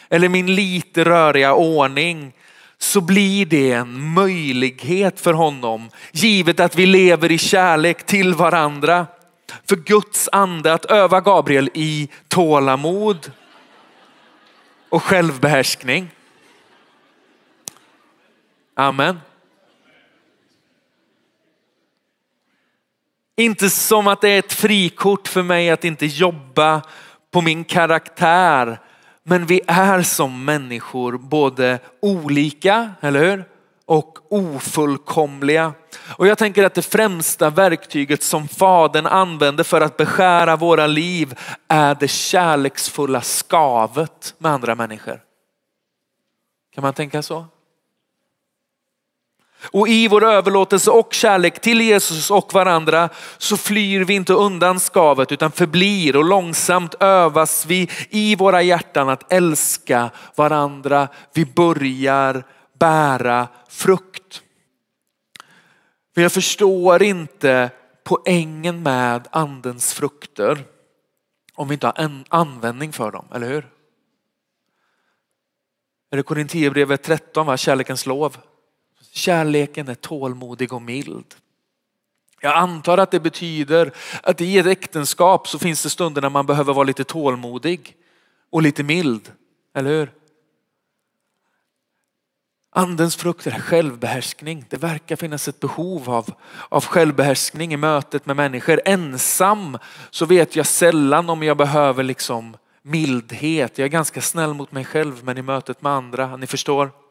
eller 0.09 0.29
min 0.29 0.55
lite 0.55 1.05
röriga 1.05 1.55
ordning 1.55 2.33
så 2.79 3.01
blir 3.01 3.47
det 3.47 3.73
en 3.73 4.15
möjlighet 4.15 5.21
för 5.21 5.33
honom, 5.33 5.91
givet 6.13 6.61
att 6.61 6.77
vi 6.77 6.87
lever 6.87 7.33
i 7.33 7.39
kärlek 7.39 8.07
till 8.07 8.35
varandra, 8.35 9.07
för 9.69 9.77
Guds 9.77 10.29
ande 10.33 10.73
att 10.73 10.85
öva 10.85 11.21
Gabriel 11.21 11.71
i 11.75 12.09
tålamod 12.29 13.33
och 14.89 15.03
självbehärskning. 15.03 16.11
Amen. 18.75 19.21
Inte 23.37 23.71
som 23.71 24.07
att 24.07 24.21
det 24.21 24.29
är 24.29 24.39
ett 24.39 24.53
frikort 24.53 25.29
för 25.29 25.43
mig 25.43 25.71
att 25.71 25.85
inte 25.85 26.07
jobba 26.07 26.83
på 27.31 27.41
min 27.41 27.65
karaktär. 27.65 28.81
Men 29.29 29.47
vi 29.47 29.61
är 29.67 30.03
som 30.03 30.45
människor 30.45 31.19
både 31.19 31.79
olika, 32.03 32.91
eller 33.01 33.21
hur? 33.21 33.45
Och 33.85 34.33
ofullkomliga. 34.33 35.73
Och 36.17 36.27
jag 36.27 36.39
tänker 36.39 36.65
att 36.65 36.75
det 36.75 36.83
främsta 36.83 37.51
verktyget 37.51 38.23
som 38.23 38.49
Fadern 38.49 39.07
använder 39.07 39.65
för 39.65 39.81
att 39.81 39.97
beskära 39.97 40.57
våra 40.57 40.87
liv 40.87 41.39
är 41.69 41.97
det 42.01 42.09
kärleksfulla 42.09 43.21
skavet 43.21 44.35
med 44.39 44.53
andra 44.53 44.75
människor. 44.75 45.21
Kan 46.75 46.83
man 46.83 46.95
tänka 46.95 47.23
så? 47.23 47.47
Och 49.63 49.89
i 49.89 50.09
vår 50.09 50.25
överlåtelse 50.25 50.91
och 50.91 51.13
kärlek 51.13 51.61
till 51.61 51.81
Jesus 51.81 52.31
och 52.31 52.55
varandra 52.55 53.09
så 53.39 53.57
flyr 53.57 54.05
vi 54.05 54.15
inte 54.15 54.33
undan 54.33 54.81
skavet 54.81 55.33
utan 55.33 55.53
förblir 55.53 56.17
och 56.17 56.25
långsamt 56.25 56.95
övas 57.01 57.67
vi 57.67 57.91
i 58.11 58.37
våra 58.37 58.63
hjärtan 58.63 59.09
att 59.09 59.33
älska 59.33 60.11
varandra. 60.35 61.09
Vi 61.33 61.47
börjar 61.47 62.45
bära 62.79 63.49
frukt. 63.69 64.43
För 66.15 66.23
jag 66.23 66.33
förstår 66.33 67.03
inte 67.03 67.71
poängen 68.05 68.83
med 68.83 69.29
andens 69.31 69.95
frukter 69.95 70.65
om 71.55 71.69
vi 71.69 71.75
inte 71.75 71.87
har 71.87 71.95
en 71.97 72.25
användning 72.29 72.93
för 72.93 73.11
dem, 73.11 73.29
eller 73.35 73.49
hur? 73.49 73.69
Är 76.11 76.17
det 76.17 76.23
Korinthierbrevet 76.23 77.03
13, 77.03 77.47
va? 77.47 77.57
kärlekens 77.57 78.07
lov? 78.07 78.37
Kärleken 79.17 79.89
är 79.89 79.95
tålmodig 79.95 80.73
och 80.73 80.83
mild. 80.83 81.35
Jag 82.41 82.57
antar 82.57 82.99
att 82.99 83.11
det 83.11 83.21
betyder 83.21 83.93
att 84.23 84.41
i 84.41 84.59
ett 84.59 84.67
äktenskap 84.67 85.49
så 85.49 85.59
finns 85.59 85.83
det 85.83 85.91
stunder 85.91 86.23
när 86.23 86.29
man 86.29 86.47
behöver 86.47 86.73
vara 86.73 86.85
lite 86.85 87.05
tålmodig 87.05 87.97
och 88.51 88.63
lite 88.63 88.83
mild, 88.83 89.33
eller 89.75 89.91
hur? 89.91 90.13
Andens 92.71 93.17
frukt 93.17 93.47
är 93.47 93.51
självbehärskning. 93.51 94.65
Det 94.69 94.77
verkar 94.77 95.17
finnas 95.17 95.49
ett 95.49 95.61
behov 95.61 96.11
av, 96.11 96.35
av 96.69 96.85
självbehärskning 96.85 97.73
i 97.73 97.77
mötet 97.77 98.27
med 98.27 98.37
människor. 98.37 98.81
Ensam 98.85 99.79
så 100.11 100.27
vet 100.27 100.57
jag 100.57 100.67
sällan 100.67 101.31
om 101.31 101.43
jag 101.43 101.57
behöver 101.57 102.03
liksom 102.03 102.57
mildhet. 102.83 103.79
Jag 103.79 103.85
är 103.85 103.91
ganska 103.91 104.21
snäll 104.21 104.55
mot 104.55 104.73
mig 104.73 104.85
själv 104.85 105.25
men 105.25 105.39
i 105.39 105.43
mötet 105.43 105.83
med 105.83 105.93
andra, 105.93 106.37
ni 106.37 106.47
förstår. 106.47 107.06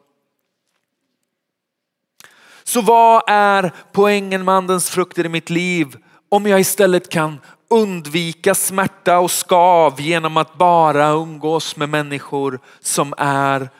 Så 2.68 2.80
vad 2.80 3.22
är 3.26 3.72
poängen 3.92 4.44
med 4.44 4.54
andens 4.54 4.90
frukter 4.90 5.26
i 5.26 5.28
mitt 5.28 5.50
liv? 5.50 5.96
Om 6.28 6.46
jag 6.46 6.60
istället 6.60 7.08
kan 7.08 7.40
undvika 7.70 8.54
smärta 8.54 9.18
och 9.18 9.30
skav 9.30 10.00
genom 10.00 10.36
att 10.36 10.58
bara 10.58 11.08
umgås 11.08 11.76
med 11.76 11.88
människor 11.88 12.60
som 12.80 13.14
är 13.18 13.70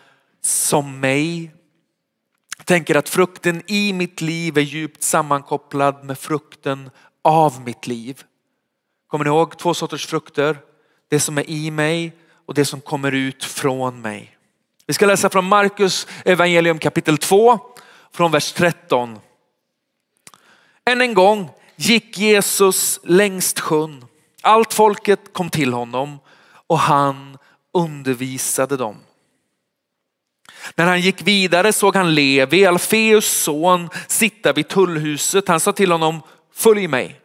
som 0.43 1.01
mig. 1.01 1.55
Jag 2.59 2.67
tänker 2.67 2.95
att 2.95 3.09
frukten 3.09 3.63
i 3.67 3.93
mitt 3.93 4.21
liv 4.21 4.59
är 4.59 4.63
djupt 4.63 5.03
sammankopplad 5.03 6.05
med 6.05 6.19
frukten 6.19 6.91
av 7.25 7.61
mitt 7.61 7.87
liv. 7.87 8.23
Kommer 9.09 9.25
ni 9.25 9.29
ihåg 9.29 9.59
två 9.59 9.75
sorters 9.75 10.07
frukter? 10.07 10.59
Det 11.09 11.21
som 11.21 11.39
är 11.39 11.51
i 11.51 11.71
mig 11.71 12.17
och 12.47 12.55
det 12.55 12.65
som 12.65 12.81
kommer 12.81 13.13
ut 13.13 13.45
från 13.45 14.01
mig. 14.01 14.37
Vi 14.87 14.95
ska 14.95 15.07
läsa 15.07 15.31
från 15.31 15.45
Markus 15.45 16.07
evangelium 16.25 16.79
kapitel 16.79 17.19
2 17.19 17.61
från 18.17 18.31
vers 18.31 18.53
13. 18.53 19.19
Än 20.85 21.01
en 21.01 21.15
gång 21.15 21.51
gick 21.77 22.19
Jesus 22.19 23.01
längst 23.03 23.61
sjön. 23.61 24.05
Allt 24.43 24.75
folket 24.75 25.33
kom 25.33 25.51
till 25.51 25.73
honom 25.73 26.19
och 26.67 26.79
han 26.79 27.39
undervisade 27.75 28.77
dem. 28.77 28.97
När 30.75 30.87
han 30.87 31.01
gick 31.01 31.23
vidare 31.23 31.73
såg 31.73 31.97
han 31.97 32.15
Levi, 32.15 32.67
Alfeus 32.67 33.43
son, 33.43 33.89
sitta 34.07 34.53
vid 34.53 34.69
tullhuset. 34.69 35.49
Han 35.49 35.61
sa 35.61 35.73
till 35.73 35.93
honom, 35.93 36.23
följ 36.53 36.89
mig. 36.89 37.21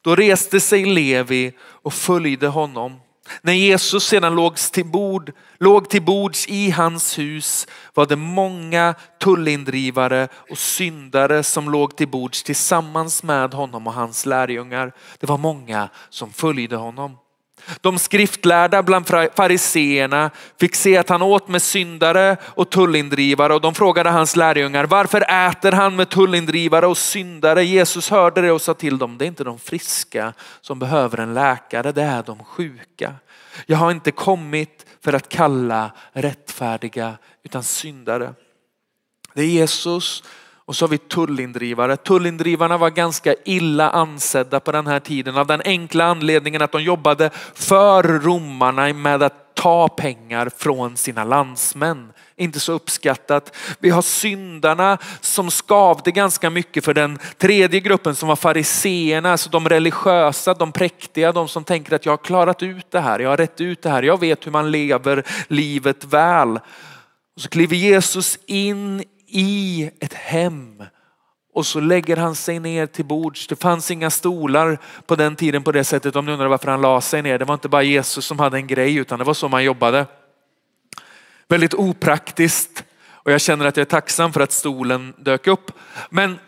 Då 0.00 0.16
reste 0.16 0.60
sig 0.60 0.84
Levi 0.84 1.52
och 1.60 1.94
följde 1.94 2.48
honom. 2.48 3.00
När 3.42 3.52
Jesus 3.52 4.04
sedan 4.04 4.34
låg 4.34 4.56
till, 4.56 4.86
bord, 4.86 5.32
låg 5.58 5.90
till 5.90 6.02
bords 6.02 6.48
i 6.48 6.70
hans 6.70 7.18
hus 7.18 7.66
var 7.94 8.06
det 8.06 8.16
många 8.16 8.94
tullindrivare 9.20 10.28
och 10.50 10.58
syndare 10.58 11.42
som 11.42 11.70
låg 11.70 11.96
till 11.96 12.08
bords 12.08 12.42
tillsammans 12.42 13.22
med 13.22 13.54
honom 13.54 13.86
och 13.86 13.92
hans 13.92 14.26
lärjungar. 14.26 14.92
Det 15.18 15.26
var 15.26 15.38
många 15.38 15.88
som 16.10 16.32
följde 16.32 16.76
honom. 16.76 17.16
De 17.80 17.98
skriftlärda 17.98 18.82
bland 18.82 19.06
fariseerna 19.34 20.30
fick 20.60 20.74
se 20.74 20.96
att 20.96 21.08
han 21.08 21.22
åt 21.22 21.48
med 21.48 21.62
syndare 21.62 22.36
och 22.44 22.70
tullindrivare 22.70 23.54
och 23.54 23.60
de 23.60 23.74
frågade 23.74 24.10
hans 24.10 24.36
lärjungar 24.36 24.84
varför 24.84 25.48
äter 25.48 25.72
han 25.72 25.96
med 25.96 26.08
tullindrivare 26.08 26.86
och 26.86 26.98
syndare? 26.98 27.64
Jesus 27.64 28.10
hörde 28.10 28.40
det 28.40 28.52
och 28.52 28.62
sa 28.62 28.74
till 28.74 28.98
dem 28.98 29.18
det 29.18 29.24
är 29.24 29.26
inte 29.26 29.44
de 29.44 29.58
friska 29.58 30.32
som 30.60 30.78
behöver 30.78 31.18
en 31.18 31.34
läkare, 31.34 31.92
det 31.92 32.02
är 32.02 32.22
de 32.22 32.44
sjuka. 32.44 33.14
Jag 33.66 33.76
har 33.76 33.90
inte 33.90 34.10
kommit 34.10 34.86
för 35.00 35.12
att 35.12 35.28
kalla 35.28 35.90
rättfärdiga 36.12 37.18
utan 37.44 37.62
syndare. 37.62 38.34
Det 39.34 39.42
är 39.42 39.46
Jesus 39.46 40.22
och 40.70 40.76
så 40.76 40.84
har 40.84 40.90
vi 40.90 40.98
tullindrivare. 40.98 41.96
Tullindrivarna 41.96 42.78
var 42.78 42.90
ganska 42.90 43.34
illa 43.44 43.90
ansedda 43.90 44.60
på 44.60 44.72
den 44.72 44.86
här 44.86 45.00
tiden 45.00 45.36
av 45.36 45.46
den 45.46 45.62
enkla 45.64 46.04
anledningen 46.04 46.62
att 46.62 46.72
de 46.72 46.82
jobbade 46.82 47.30
för 47.54 48.02
romarna 48.02 48.92
med 48.92 49.22
att 49.22 49.54
ta 49.54 49.88
pengar 49.88 50.50
från 50.56 50.96
sina 50.96 51.24
landsmän. 51.24 52.12
Inte 52.36 52.60
så 52.60 52.72
uppskattat. 52.72 53.56
Vi 53.78 53.90
har 53.90 54.02
syndarna 54.02 54.98
som 55.20 55.50
skavde 55.50 56.10
ganska 56.10 56.50
mycket 56.50 56.84
för 56.84 56.94
den 56.94 57.18
tredje 57.38 57.80
gruppen 57.80 58.14
som 58.14 58.28
var 58.28 58.36
fariseerna, 58.36 59.32
alltså 59.32 59.50
de 59.50 59.68
religiösa, 59.68 60.54
de 60.54 60.72
präktiga, 60.72 61.32
de 61.32 61.48
som 61.48 61.64
tänker 61.64 61.96
att 61.96 62.06
jag 62.06 62.12
har 62.12 62.24
klarat 62.24 62.62
ut 62.62 62.90
det 62.90 63.00
här, 63.00 63.18
jag 63.18 63.30
har 63.30 63.36
rätt 63.36 63.60
ut 63.60 63.82
det 63.82 63.90
här, 63.90 64.02
jag 64.02 64.20
vet 64.20 64.46
hur 64.46 64.52
man 64.52 64.70
lever 64.70 65.24
livet 65.48 66.04
väl. 66.04 66.60
Och 67.36 67.42
så 67.42 67.48
kliver 67.48 67.76
Jesus 67.76 68.38
in 68.46 69.04
i 69.30 69.90
ett 70.00 70.14
hem 70.14 70.82
och 71.52 71.66
så 71.66 71.80
lägger 71.80 72.16
han 72.16 72.34
sig 72.34 72.58
ner 72.58 72.86
till 72.86 73.04
bords. 73.04 73.46
Det 73.46 73.56
fanns 73.56 73.90
inga 73.90 74.10
stolar 74.10 74.78
på 75.06 75.16
den 75.16 75.36
tiden 75.36 75.62
på 75.62 75.72
det 75.72 75.84
sättet. 75.84 76.16
Om 76.16 76.26
ni 76.26 76.32
undrar 76.32 76.48
varför 76.48 76.70
han 76.70 76.80
la 76.80 77.00
sig 77.00 77.22
ner. 77.22 77.38
Det 77.38 77.44
var 77.44 77.54
inte 77.54 77.68
bara 77.68 77.82
Jesus 77.82 78.24
som 78.24 78.38
hade 78.38 78.56
en 78.56 78.66
grej 78.66 78.96
utan 78.96 79.18
det 79.18 79.24
var 79.24 79.34
så 79.34 79.48
man 79.48 79.64
jobbade. 79.64 80.06
Väldigt 81.48 81.74
opraktiskt 81.74 82.84
och 83.08 83.32
jag 83.32 83.40
känner 83.40 83.66
att 83.66 83.76
jag 83.76 83.84
är 83.84 83.90
tacksam 83.90 84.32
för 84.32 84.40
att 84.40 84.52
stolen 84.52 85.14
dök 85.18 85.46
upp. 85.46 85.72
Men, 86.10 86.38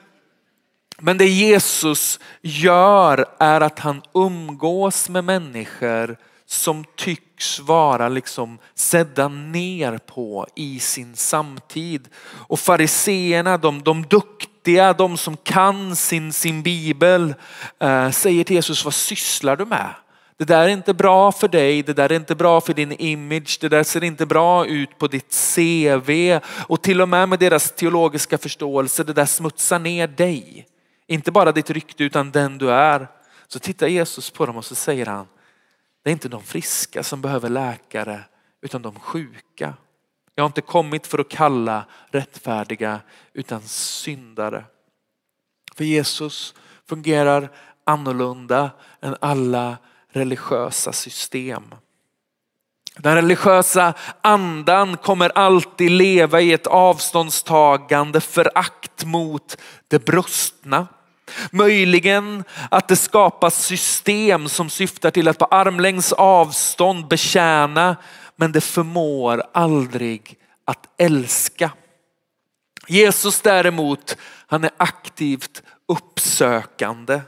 men 0.99 1.19
det 1.19 1.29
Jesus 1.29 2.21
gör 2.41 3.27
är 3.39 3.61
att 3.61 3.79
han 3.79 4.03
umgås 4.15 5.09
med 5.09 5.25
människor 5.25 6.17
som 6.52 6.85
tycks 6.97 7.61
vara 7.61 8.09
liksom 8.09 8.59
sedda 8.75 9.28
ner 9.28 9.99
på 9.99 10.47
i 10.54 10.80
sin 10.80 11.16
samtid. 11.16 12.09
Och 12.25 12.61
fariseerna, 12.61 13.59
de, 13.59 13.82
de 13.82 14.02
duktiga, 14.02 14.92
de 14.92 15.16
som 15.16 15.37
kan 15.37 15.97
sin, 15.97 16.32
sin 16.32 16.62
bibel, 16.62 17.35
eh, 17.78 18.11
säger 18.11 18.44
till 18.44 18.56
Jesus, 18.56 18.85
vad 18.85 18.94
sysslar 18.94 19.56
du 19.56 19.64
med? 19.64 19.94
Det 20.37 20.44
där 20.44 20.62
är 20.62 20.68
inte 20.68 20.94
bra 20.94 21.32
för 21.32 21.49
dig, 21.49 21.82
det 21.82 21.92
där 21.92 22.12
är 22.12 22.16
inte 22.16 22.35
bra 22.35 22.61
för 22.61 22.75
din 22.75 22.92
image, 22.92 23.59
det 23.61 23.68
där 23.68 23.82
ser 23.82 24.04
inte 24.04 24.26
bra 24.26 24.66
ut 24.66 24.99
på 24.99 25.06
ditt 25.06 25.54
CV 25.54 26.38
och 26.66 26.82
till 26.82 27.00
och 27.00 27.09
med 27.09 27.28
med 27.28 27.38
deras 27.38 27.73
teologiska 27.73 28.38
förståelse, 28.38 29.04
det 29.04 29.12
där 29.12 29.26
smutsar 29.26 29.78
ner 29.78 30.06
dig. 30.06 30.66
Inte 31.06 31.30
bara 31.30 31.52
ditt 31.52 31.71
rykte 31.71 32.04
utan 32.04 32.30
den 32.30 32.59
du 32.59 32.71
är. 32.71 33.09
Så 33.49 33.59
tittar 33.59 33.87
Jesus 33.87 34.30
på 34.30 34.47
dem 34.47 34.56
och 34.56 34.64
så 34.64 34.75
säger 34.75 35.06
han, 35.06 35.26
det 36.02 36.11
är 36.11 36.12
inte 36.12 36.28
de 36.28 36.42
friska 36.42 37.02
som 37.02 37.21
behöver 37.23 37.49
läkare 37.49 38.21
utan 38.61 38.82
de 38.82 39.00
sjuka. 39.00 39.75
Jag 40.35 40.44
har 40.44 40.47
inte 40.47 40.61
kommit 40.61 41.06
för 41.06 41.18
att 41.18 41.28
kalla 41.28 41.85
rättfärdiga 42.11 43.00
utan 43.32 43.62
syndare. 43.62 44.64
För 45.76 45.85
Jesus 45.85 46.54
fungerar 46.88 47.50
annorlunda 47.85 48.71
än 49.00 49.16
alla 49.21 49.76
religiösa 50.09 50.92
system. 50.92 51.75
Den 52.97 53.14
religiösa 53.14 53.94
andan 54.21 54.97
kommer 54.97 55.38
alltid 55.38 55.90
leva 55.90 56.40
i 56.40 56.52
ett 56.52 56.66
avståndstagande 56.66 58.21
förakt 58.21 59.04
mot 59.04 59.56
det 59.88 60.04
brustna. 60.04 60.87
Möjligen 61.50 62.45
att 62.71 62.88
det 62.88 62.97
skapas 62.97 63.64
system 63.64 64.49
som 64.49 64.71
syftar 64.71 65.11
till 65.11 65.29
att 65.29 65.38
på 65.38 65.45
armlängds 65.45 66.12
avstånd 66.12 67.09
betjäna, 67.09 67.97
men 68.37 68.52
det 68.52 68.61
förmår 68.61 69.43
aldrig 69.55 70.37
att 70.64 70.87
älska. 70.99 71.71
Jesus 72.88 73.41
däremot, 73.41 74.17
han 74.47 74.64
är 74.64 74.71
aktivt 74.76 75.62
uppsökande. 75.88 77.21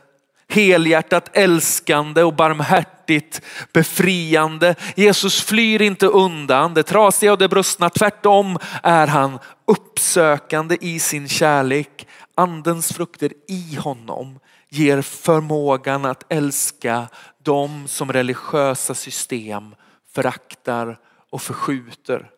helhjärtat 0.49 1.31
älskande 1.33 2.23
och 2.23 2.35
barmhärtigt 2.35 3.41
befriande. 3.73 4.75
Jesus 4.97 5.43
flyr 5.43 5.83
inte 5.83 6.07
undan 6.07 6.75
det 6.75 6.83
trasiga 6.83 7.33
och 7.33 7.39
det 7.39 7.49
brustna. 7.49 7.91
Tvärtom 7.91 8.59
är 8.83 9.07
han 9.07 9.39
uppsökande 9.67 10.77
i 10.81 11.01
sin 11.01 11.29
kärlek. 11.29 12.07
Andens 12.35 12.93
frukter 12.93 13.33
i 13.49 13.75
honom 13.76 14.38
ger 14.69 15.03
förmågan 15.03 16.05
att 16.05 16.33
älska 16.33 17.09
dem 17.43 17.88
som 17.88 18.12
religiösa 18.12 18.95
system 18.95 19.75
föraktar 20.12 21.00
och 21.31 21.43
förskjuter. 21.43 22.31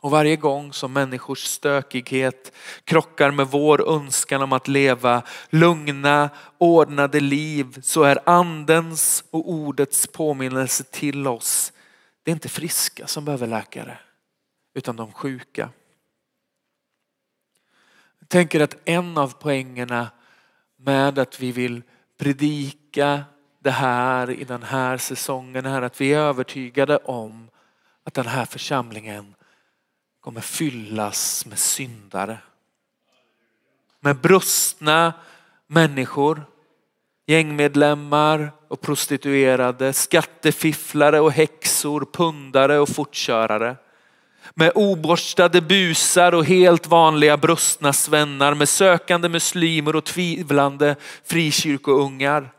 Och 0.00 0.10
varje 0.10 0.36
gång 0.36 0.72
som 0.72 0.92
människors 0.92 1.44
stökighet 1.44 2.52
krockar 2.84 3.30
med 3.30 3.46
vår 3.46 3.88
önskan 3.88 4.42
om 4.42 4.52
att 4.52 4.68
leva 4.68 5.22
lugna, 5.50 6.30
ordnade 6.58 7.20
liv 7.20 7.80
så 7.82 8.02
är 8.02 8.18
andens 8.28 9.24
och 9.30 9.50
ordets 9.50 10.06
påminnelse 10.06 10.84
till 10.84 11.26
oss. 11.26 11.72
Det 12.22 12.30
är 12.30 12.32
inte 12.32 12.48
friska 12.48 13.06
som 13.06 13.24
behöver 13.24 13.46
läkare 13.46 13.98
utan 14.74 14.96
de 14.96 15.12
sjuka. 15.12 15.70
Jag 18.26 18.30
tänker 18.30 18.60
att 18.60 18.76
en 18.84 19.18
av 19.18 19.34
poängerna 19.38 20.10
med 20.76 21.18
att 21.18 21.40
vi 21.40 21.52
vill 21.52 21.82
predika 22.18 23.24
det 23.62 23.70
här 23.70 24.30
i 24.30 24.44
den 24.44 24.62
här 24.62 24.98
säsongen 24.98 25.66
är 25.66 25.82
att 25.82 26.00
vi 26.00 26.14
är 26.14 26.18
övertygade 26.18 26.96
om 26.96 27.48
att 28.04 28.14
den 28.14 28.26
här 28.26 28.44
församlingen 28.44 29.34
kommer 30.20 30.40
fyllas 30.40 31.46
med 31.46 31.58
syndare. 31.58 32.38
Med 34.00 34.16
brustna 34.16 35.12
människor, 35.66 36.42
gängmedlemmar 37.26 38.52
och 38.68 38.80
prostituerade, 38.80 39.92
skattefifflare 39.92 41.20
och 41.20 41.32
häxor, 41.32 42.06
pundare 42.12 42.78
och 42.78 42.88
fortkörare. 42.88 43.76
Med 44.54 44.72
oborstade 44.74 45.60
busar 45.60 46.34
och 46.34 46.44
helt 46.44 46.86
vanliga 46.86 47.36
brustna 47.36 47.92
svennar, 47.92 48.54
med 48.54 48.68
sökande 48.68 49.28
muslimer 49.28 49.96
och 49.96 50.04
tvivlande 50.04 50.96
frikyrkoungar. 51.24 52.52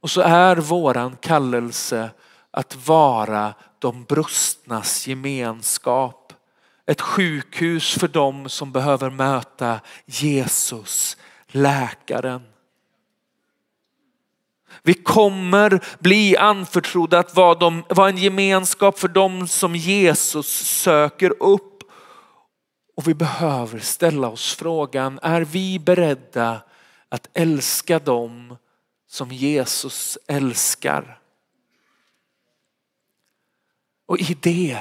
Och 0.00 0.10
så 0.10 0.20
är 0.20 0.56
våran 0.56 1.16
kallelse 1.16 2.10
att 2.50 2.86
vara 2.86 3.54
de 3.78 4.04
brustnas 4.04 5.06
gemenskap 5.06 6.26
ett 6.86 7.00
sjukhus 7.00 7.94
för 7.94 8.08
dem 8.08 8.48
som 8.48 8.72
behöver 8.72 9.10
möta 9.10 9.80
Jesus, 10.06 11.16
läkaren. 11.48 12.42
Vi 14.82 14.94
kommer 14.94 15.84
bli 15.98 16.36
anförtrodda 16.36 17.18
att 17.18 17.36
vara, 17.36 17.54
de, 17.54 17.84
vara 17.88 18.08
en 18.08 18.16
gemenskap 18.16 18.98
för 18.98 19.08
dem 19.08 19.48
som 19.48 19.76
Jesus 19.76 20.46
söker 20.82 21.42
upp. 21.42 21.82
Och 22.96 23.08
vi 23.08 23.14
behöver 23.14 23.78
ställa 23.78 24.28
oss 24.28 24.54
frågan, 24.54 25.18
är 25.22 25.40
vi 25.40 25.78
beredda 25.78 26.62
att 27.08 27.28
älska 27.34 27.98
dem 27.98 28.56
som 29.08 29.32
Jesus 29.32 30.18
älskar? 30.26 31.18
Och 34.06 34.18
i 34.18 34.36
det 34.40 34.78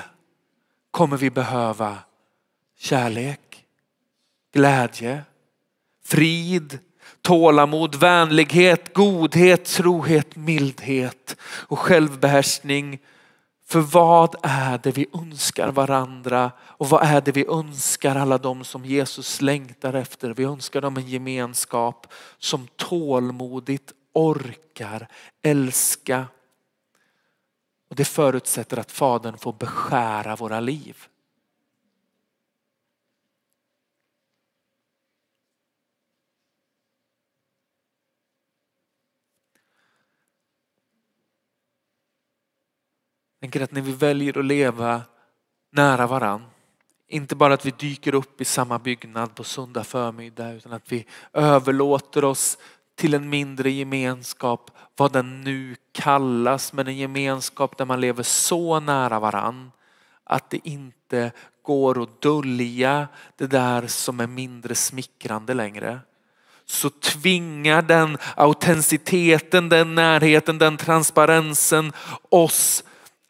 kommer 0.91 1.17
vi 1.17 1.29
behöva 1.29 1.97
kärlek, 2.77 3.65
glädje, 4.53 5.23
frid, 6.03 6.79
tålamod, 7.25 7.95
vänlighet, 7.95 8.93
godhet, 8.93 9.65
trohet, 9.65 10.35
mildhet 10.35 11.35
och 11.41 11.79
självbehärskning. 11.79 12.99
För 13.67 13.79
vad 13.79 14.35
är 14.43 14.79
det 14.83 14.91
vi 14.91 15.05
önskar 15.13 15.71
varandra 15.71 16.51
och 16.61 16.89
vad 16.89 17.03
är 17.03 17.21
det 17.21 17.31
vi 17.31 17.45
önskar 17.45 18.15
alla 18.15 18.37
de 18.37 18.63
som 18.63 18.85
Jesus 18.85 19.41
längtar 19.41 19.93
efter? 19.93 20.33
Vi 20.33 20.43
önskar 20.43 20.81
dem 20.81 20.97
en 20.97 21.07
gemenskap 21.07 22.07
som 22.37 22.67
tålmodigt 22.75 23.91
orkar 24.13 25.07
älska 25.41 26.25
och 27.89 27.95
det 27.95 28.05
förutsätter 28.05 28.79
att 28.79 28.91
Fadern 28.91 29.37
får 29.37 29.53
beskära 29.53 30.35
våra 30.35 30.59
liv. 30.59 31.07
Tänker 43.45 43.61
att 43.61 43.71
när 43.71 43.81
vi 43.81 43.91
väljer 43.91 44.37
att 44.37 44.45
leva 44.45 45.01
nära 45.71 46.07
varann, 46.07 46.45
inte 47.07 47.35
bara 47.35 47.53
att 47.53 47.65
vi 47.65 47.71
dyker 47.71 48.15
upp 48.15 48.41
i 48.41 48.45
samma 48.45 48.79
byggnad 48.79 49.35
på 49.35 49.43
söndag 49.43 49.83
förmiddag 49.83 50.51
utan 50.51 50.73
att 50.73 50.91
vi 50.91 51.05
överlåter 51.33 52.23
oss 52.23 52.57
till 52.95 53.13
en 53.13 53.29
mindre 53.29 53.71
gemenskap, 53.71 54.71
vad 54.97 55.11
den 55.11 55.41
nu 55.41 55.75
kallas, 55.91 56.73
men 56.73 56.87
en 56.87 56.97
gemenskap 56.97 57.77
där 57.77 57.85
man 57.85 58.01
lever 58.01 58.23
så 58.23 58.79
nära 58.79 59.19
varann 59.19 59.71
att 60.23 60.49
det 60.49 60.67
inte 60.67 61.31
går 61.61 62.03
att 62.03 62.21
dölja 62.21 63.07
det 63.37 63.47
där 63.47 63.87
som 63.87 64.19
är 64.19 64.27
mindre 64.27 64.75
smickrande 64.75 65.53
längre. 65.53 65.99
Så 66.65 66.89
tvingar 66.89 67.81
den 67.81 68.17
autenticiteten, 68.35 69.69
den 69.69 69.95
närheten, 69.95 70.57
den 70.57 70.77
transparensen 70.77 71.93
oss 72.29 72.83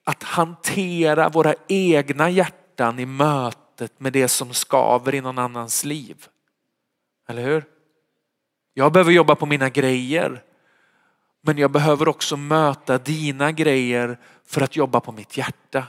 att 0.05 0.23
hantera 0.23 1.29
våra 1.29 1.55
egna 1.67 2.29
hjärtan 2.29 2.99
i 2.99 3.05
mötet 3.05 3.99
med 3.99 4.13
det 4.13 4.27
som 4.27 4.53
skaver 4.53 5.15
i 5.15 5.21
någon 5.21 5.37
annans 5.37 5.83
liv. 5.83 6.27
Eller 7.27 7.43
hur? 7.43 7.65
Jag 8.73 8.91
behöver 8.91 9.11
jobba 9.11 9.35
på 9.35 9.45
mina 9.45 9.69
grejer. 9.69 10.43
Men 11.41 11.57
jag 11.57 11.71
behöver 11.71 12.07
också 12.07 12.37
möta 12.37 12.97
dina 12.97 13.51
grejer 13.51 14.19
för 14.45 14.61
att 14.61 14.75
jobba 14.75 14.99
på 14.99 15.11
mitt 15.11 15.37
hjärta. 15.37 15.87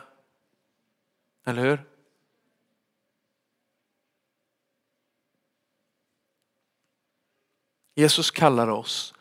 Eller 1.47 1.63
hur? 1.63 1.85
Jesus 7.95 8.31
kallar 8.31 8.69
oss 8.69 9.15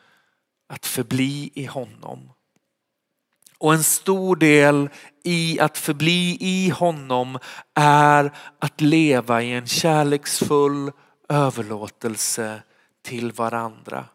att 0.67 0.85
förbli 0.85 1.51
i 1.53 1.65
honom. 1.65 2.34
Och 3.57 3.73
en 3.73 3.83
stor 3.83 4.35
del 4.35 4.89
i 5.23 5.59
att 5.59 5.77
förbli 5.77 6.37
i 6.39 6.69
honom 6.69 7.39
är 7.73 8.31
att 8.59 8.81
leva 8.81 9.41
i 9.41 9.51
en 9.51 9.67
kärleksfull 9.67 10.91
överlåtelse 11.29 12.61
till 13.03 13.31
varandra. 13.31 14.05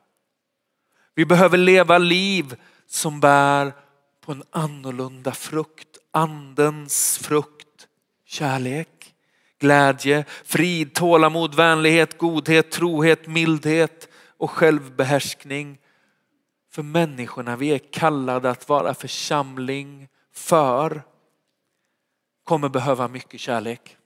Vi 1.15 1.27
behöver 1.27 1.59
leva 1.59 1.99
liv 1.99 2.57
som 2.87 3.21
bär 3.21 3.73
på 4.25 4.33
en 4.33 4.43
annorlunda 4.51 5.33
frukt. 5.33 5.87
Andens 6.13 7.19
frukt, 7.19 7.87
kärlek, 8.27 9.15
glädje, 9.59 10.25
frid, 10.45 10.95
tålamod, 10.95 11.55
vänlighet, 11.55 12.19
godhet, 12.19 12.71
trohet, 12.71 13.27
mildhet 13.27 14.09
och 14.39 14.51
självbehärskning. 14.51 15.79
För 16.71 16.83
människorna 16.83 17.57
vi 17.57 17.69
är 17.69 17.79
kallade 17.79 18.51
att 18.51 18.69
vara 18.69 18.95
församling 18.95 20.09
för 20.33 21.03
kommer 22.45 22.69
behöva 22.69 23.09
mycket 23.09 23.41
kärlek. 23.41 23.97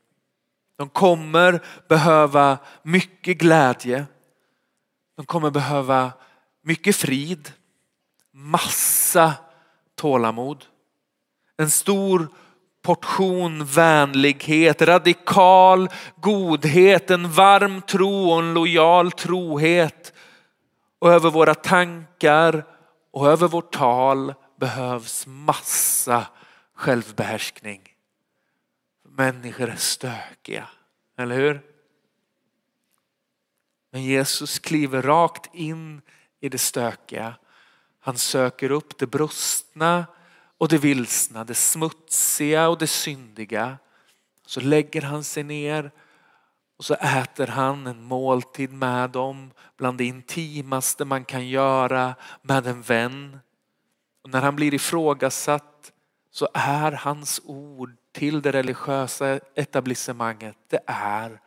De 0.77 0.89
kommer 0.89 1.61
behöva 1.89 2.59
mycket 2.83 3.39
glädje. 3.39 4.07
De 5.17 5.27
kommer 5.27 5.51
behöva 5.51 6.13
mycket 6.63 6.97
frid, 6.97 7.53
massa 8.33 9.35
tålamod, 9.95 10.65
en 11.57 11.71
stor 11.71 12.29
portion 12.83 13.65
vänlighet, 13.65 14.83
radikal 14.83 15.89
godhet, 16.17 17.11
en 17.11 17.33
varm 17.33 17.83
tro 17.83 18.31
och 18.31 18.39
en 18.39 18.55
lojal 18.55 19.13
trohet. 19.13 20.14
Och 21.05 21.13
över 21.13 21.31
våra 21.31 21.55
tankar 21.55 22.65
och 23.11 23.29
över 23.29 23.49
vårt 23.49 23.73
tal 23.73 24.35
behövs 24.57 25.27
massa 25.27 26.27
självbehärskning. 26.75 27.97
Människor 29.09 29.69
är 29.69 29.77
stökiga, 29.77 30.69
eller 31.19 31.37
hur? 31.37 31.63
Men 33.93 34.03
Jesus 34.03 34.59
kliver 34.59 35.03
rakt 35.03 35.55
in 35.55 36.03
i 36.41 36.49
det 36.49 36.59
stökiga. 36.59 37.35
Han 38.01 38.19
söker 38.19 38.71
upp 38.71 38.99
det 38.99 39.07
brustna 39.07 40.07
och 40.59 40.69
det 40.69 40.79
vilsna, 40.79 41.45
det 41.45 41.55
smutsiga 41.55 42.69
och 42.69 42.79
det 42.79 42.87
syndiga. 42.87 43.79
Så 44.47 44.61
lägger 44.61 45.03
han 45.03 45.25
sig 45.25 45.43
ner 45.43 45.91
och 46.77 46.85
så 46.85 46.95
äter 46.95 47.47
han 47.47 47.87
en 47.87 48.03
måltid 48.03 48.73
med 48.73 49.11
dem, 49.11 49.51
bland 49.77 49.99
det 49.99 50.05
intimaste 50.05 51.05
man 51.05 51.25
kan 51.25 51.49
göra 51.49 52.15
med 52.43 52.67
en 52.67 52.83
vän. 52.83 53.39
Och 54.23 54.31
när 54.31 54.43
han 54.43 54.57
blir 54.57 54.75
ifrågasatt 54.75 55.93
så 56.31 56.49
är 56.55 56.93
hans 56.93 57.41
ord 57.45 57.97
till 58.13 58.43
det 58.43 58.53
religiösa 58.53 59.41
etablissemanget, 59.55 60.57
det 60.69 60.81
är 60.87 61.41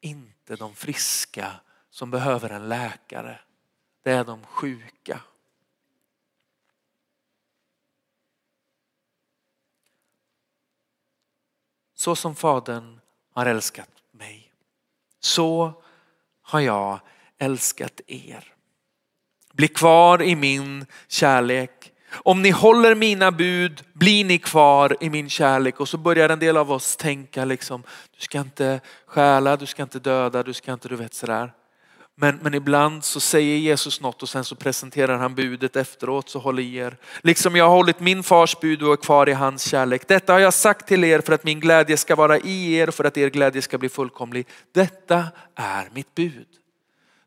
inte 0.00 0.56
de 0.56 0.74
friska 0.74 1.52
som 1.90 2.10
behöver 2.10 2.50
en 2.50 2.68
läkare. 2.68 3.40
Det 4.02 4.12
är 4.12 4.24
de 4.24 4.44
sjuka. 4.44 5.20
Så 11.94 12.16
som 12.16 12.36
Fadern 12.36 13.00
har 13.38 13.46
älskat 13.46 13.88
mig, 14.12 14.52
så 15.20 15.72
har 16.42 16.60
jag 16.60 17.00
älskat 17.38 18.00
er. 18.06 18.44
Bli 19.52 19.68
kvar 19.68 20.22
i 20.22 20.36
min 20.36 20.86
kärlek. 21.08 21.92
Om 22.10 22.42
ni 22.42 22.50
håller 22.50 22.94
mina 22.94 23.32
bud 23.32 23.82
blir 23.92 24.24
ni 24.24 24.38
kvar 24.38 24.96
i 25.00 25.10
min 25.10 25.28
kärlek. 25.28 25.80
Och 25.80 25.88
så 25.88 25.98
börjar 25.98 26.28
en 26.28 26.38
del 26.38 26.56
av 26.56 26.72
oss 26.72 26.96
tänka 26.96 27.44
liksom, 27.44 27.82
du 28.16 28.20
ska 28.20 28.40
inte 28.40 28.80
stjäla, 29.06 29.56
du 29.56 29.66
ska 29.66 29.82
inte 29.82 29.98
döda, 29.98 30.42
du 30.42 30.54
ska 30.54 30.72
inte, 30.72 30.88
du 30.88 30.96
vet 30.96 31.14
sådär. 31.14 31.52
Men, 32.20 32.38
men 32.42 32.54
ibland 32.54 33.04
så 33.04 33.20
säger 33.20 33.56
Jesus 33.56 34.00
något 34.00 34.22
och 34.22 34.28
sen 34.28 34.44
så 34.44 34.56
presenterar 34.56 35.18
han 35.18 35.34
budet 35.34 35.76
efteråt 35.76 36.28
så 36.28 36.38
håll 36.38 36.58
i 36.60 36.76
er. 36.76 36.96
Liksom 37.20 37.56
jag 37.56 37.64
har 37.64 37.76
hållit 37.76 38.00
min 38.00 38.22
fars 38.22 38.60
bud 38.60 38.82
och 38.82 38.92
är 38.92 38.96
kvar 38.96 39.28
i 39.28 39.32
hans 39.32 39.62
kärlek. 39.62 40.08
Detta 40.08 40.32
har 40.32 40.40
jag 40.40 40.54
sagt 40.54 40.88
till 40.88 41.04
er 41.04 41.20
för 41.20 41.32
att 41.32 41.44
min 41.44 41.60
glädje 41.60 41.96
ska 41.96 42.16
vara 42.16 42.38
i 42.38 42.74
er 42.74 42.88
och 42.88 42.94
för 42.94 43.04
att 43.04 43.16
er 43.16 43.28
glädje 43.28 43.62
ska 43.62 43.78
bli 43.78 43.88
fullkomlig. 43.88 44.46
Detta 44.72 45.26
är 45.54 45.88
mitt 45.92 46.14
bud. 46.14 46.46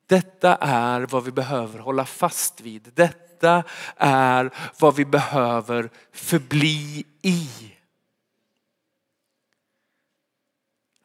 Detta 0.07 0.55
är 0.55 1.01
vad 1.01 1.23
vi 1.23 1.31
behöver 1.31 1.79
hålla 1.79 2.05
fast 2.05 2.61
vid. 2.61 2.91
Detta 2.93 3.63
är 3.97 4.51
vad 4.79 4.95
vi 4.95 5.05
behöver 5.05 5.89
förbli 6.13 7.05
i. 7.21 7.49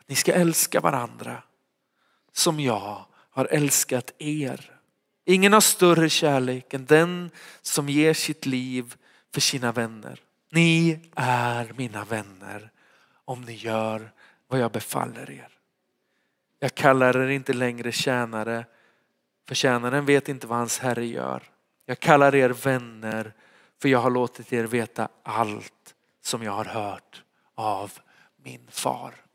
Ni 0.07 0.14
ska 0.14 0.33
älska 0.33 0.81
varandra 0.81 1.42
som 2.33 2.61
jag 2.61 3.05
har 3.37 3.49
älskat 3.51 4.12
er. 4.18 4.70
Ingen 5.25 5.53
har 5.53 5.61
större 5.61 6.09
kärlek 6.09 6.75
än 6.75 6.85
den 6.85 7.31
som 7.62 7.88
ger 7.88 8.14
sitt 8.14 8.46
liv 8.46 8.94
för 9.35 9.40
sina 9.40 9.72
vänner. 9.72 10.20
Ni 10.51 11.01
är 11.14 11.72
mina 11.77 12.05
vänner 12.05 12.70
om 13.25 13.42
ni 13.42 13.55
gör 13.55 14.12
vad 14.49 14.61
jag 14.61 14.72
befaller 14.72 15.31
er. 15.31 15.49
Jag 16.59 16.75
kallar 16.75 17.16
er 17.16 17.29
inte 17.29 17.53
längre 17.53 17.92
tjänare, 17.92 18.64
för 19.49 19.55
tjänaren 19.55 20.07
vet 20.07 20.29
inte 20.29 20.46
vad 20.46 20.59
hans 20.59 20.79
herre 20.79 21.07
gör. 21.07 21.42
Jag 21.87 22.01
kallar 22.01 22.35
er 22.35 22.51
vänner, 22.51 23.33
för 23.83 23.88
jag 23.88 23.99
har 23.99 24.11
låtit 24.11 24.53
er 24.53 24.64
veta 24.64 25.09
allt 25.22 25.94
som 26.22 26.42
jag 26.42 26.53
har 26.53 26.64
hört 26.64 27.22
av 27.55 27.92
min 28.37 28.66
far. 28.70 29.26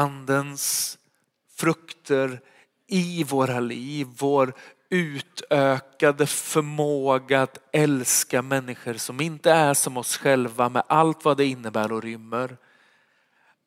Andens 0.00 0.98
frukter 1.56 2.40
i 2.86 3.24
våra 3.24 3.60
liv, 3.60 4.06
vår 4.18 4.52
utökade 4.90 6.26
förmåga 6.26 7.42
att 7.42 7.58
älska 7.72 8.42
människor 8.42 8.94
som 8.94 9.20
inte 9.20 9.50
är 9.50 9.74
som 9.74 9.96
oss 9.96 10.16
själva 10.16 10.68
med 10.68 10.82
allt 10.86 11.24
vad 11.24 11.36
det 11.36 11.46
innebär 11.46 11.92
och 11.92 12.02
rymmer 12.02 12.56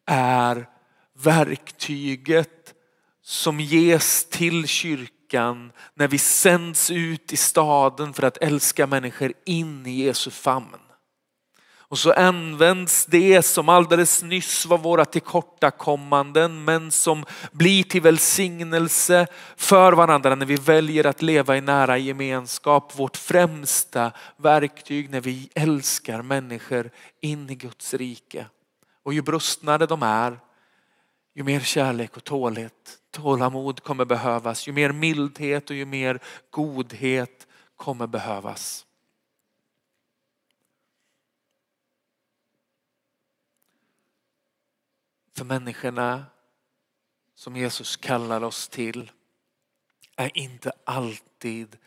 är 0.05 0.69
verktyget 1.13 2.73
som 3.21 3.59
ges 3.59 4.25
till 4.29 4.67
kyrkan 4.67 5.71
när 5.93 6.07
vi 6.07 6.17
sänds 6.17 6.91
ut 6.91 7.33
i 7.33 7.37
staden 7.37 8.13
för 8.13 8.23
att 8.23 8.37
älska 8.37 8.87
människor 8.87 9.33
in 9.45 9.85
i 9.85 10.03
Jesu 10.03 10.31
famn. 10.31 10.82
Och 11.93 11.99
så 11.99 12.11
används 12.11 13.05
det 13.05 13.41
som 13.41 13.69
alldeles 13.69 14.23
nyss 14.23 14.65
var 14.65 14.77
våra 14.77 15.05
tillkortakommanden 15.05 16.63
men 16.63 16.91
som 16.91 17.25
blir 17.51 17.83
till 17.83 18.01
välsignelse 18.01 19.27
för 19.55 19.93
varandra 19.93 20.35
när 20.35 20.45
vi 20.45 20.55
väljer 20.55 21.05
att 21.05 21.21
leva 21.21 21.57
i 21.57 21.61
nära 21.61 21.97
gemenskap. 21.97 22.99
Vårt 22.99 23.17
främsta 23.17 24.11
verktyg 24.37 25.09
när 25.09 25.21
vi 25.21 25.49
älskar 25.55 26.21
människor 26.21 26.89
in 27.21 27.49
i 27.49 27.55
Guds 27.55 27.93
rike. 27.93 28.45
Och 29.03 29.13
ju 29.13 29.21
brustnare 29.21 29.85
de 29.85 30.03
är, 30.03 30.39
ju 31.35 31.43
mer 31.43 31.59
kärlek 31.59 32.17
och 32.17 32.23
tålighet, 32.23 32.97
tålamod 33.11 33.83
kommer 33.83 34.05
behövas. 34.05 34.67
Ju 34.67 34.73
mer 34.73 34.91
mildhet 34.91 35.69
och 35.69 35.75
ju 35.75 35.85
mer 35.85 36.19
godhet 36.49 37.47
kommer 37.77 38.07
behövas. 38.07 38.85
För 45.35 45.45
människorna 45.45 46.25
som 47.35 47.55
Jesus 47.55 47.95
kallar 47.95 48.43
oss 48.43 48.67
till 48.67 49.11
är 50.15 50.37
inte 50.37 50.71
alltid 50.85 51.77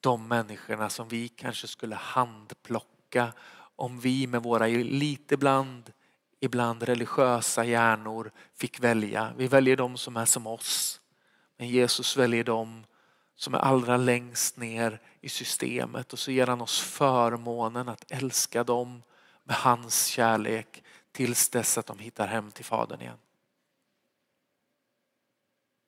de 0.00 0.28
människorna 0.28 0.88
som 0.88 1.08
vi 1.08 1.28
kanske 1.28 1.68
skulle 1.68 1.94
handplocka 1.94 3.32
om 3.76 4.00
vi 4.00 4.26
med 4.26 4.42
våra 4.42 4.66
lite 4.66 5.34
ibland, 5.34 5.92
ibland 6.40 6.82
religiösa 6.82 7.64
hjärnor 7.64 8.30
fick 8.54 8.80
välja. 8.80 9.32
Vi 9.36 9.46
väljer 9.46 9.76
de 9.76 9.96
som 9.96 10.16
är 10.16 10.24
som 10.24 10.46
oss. 10.46 11.00
Men 11.56 11.68
Jesus 11.68 12.16
väljer 12.16 12.44
de 12.44 12.84
som 13.36 13.54
är 13.54 13.58
allra 13.58 13.96
längst 13.96 14.56
ner 14.56 15.00
i 15.20 15.28
systemet 15.28 16.12
och 16.12 16.18
så 16.18 16.30
ger 16.30 16.46
han 16.46 16.60
oss 16.60 16.80
förmånen 16.80 17.88
att 17.88 18.10
älska 18.10 18.64
dem 18.64 19.02
med 19.44 19.56
hans 19.56 20.06
kärlek 20.06 20.82
tills 21.16 21.48
dess 21.48 21.78
att 21.78 21.86
de 21.86 21.98
hittar 21.98 22.26
hem 22.26 22.50
till 22.50 22.64
Fadern 22.64 23.00
igen. 23.00 23.18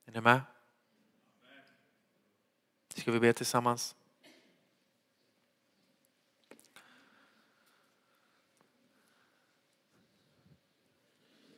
Är 0.06 0.12
ni 0.12 0.20
med? 0.20 0.40
Ska 2.94 3.12
vi 3.12 3.20
be 3.20 3.32
tillsammans? 3.32 3.96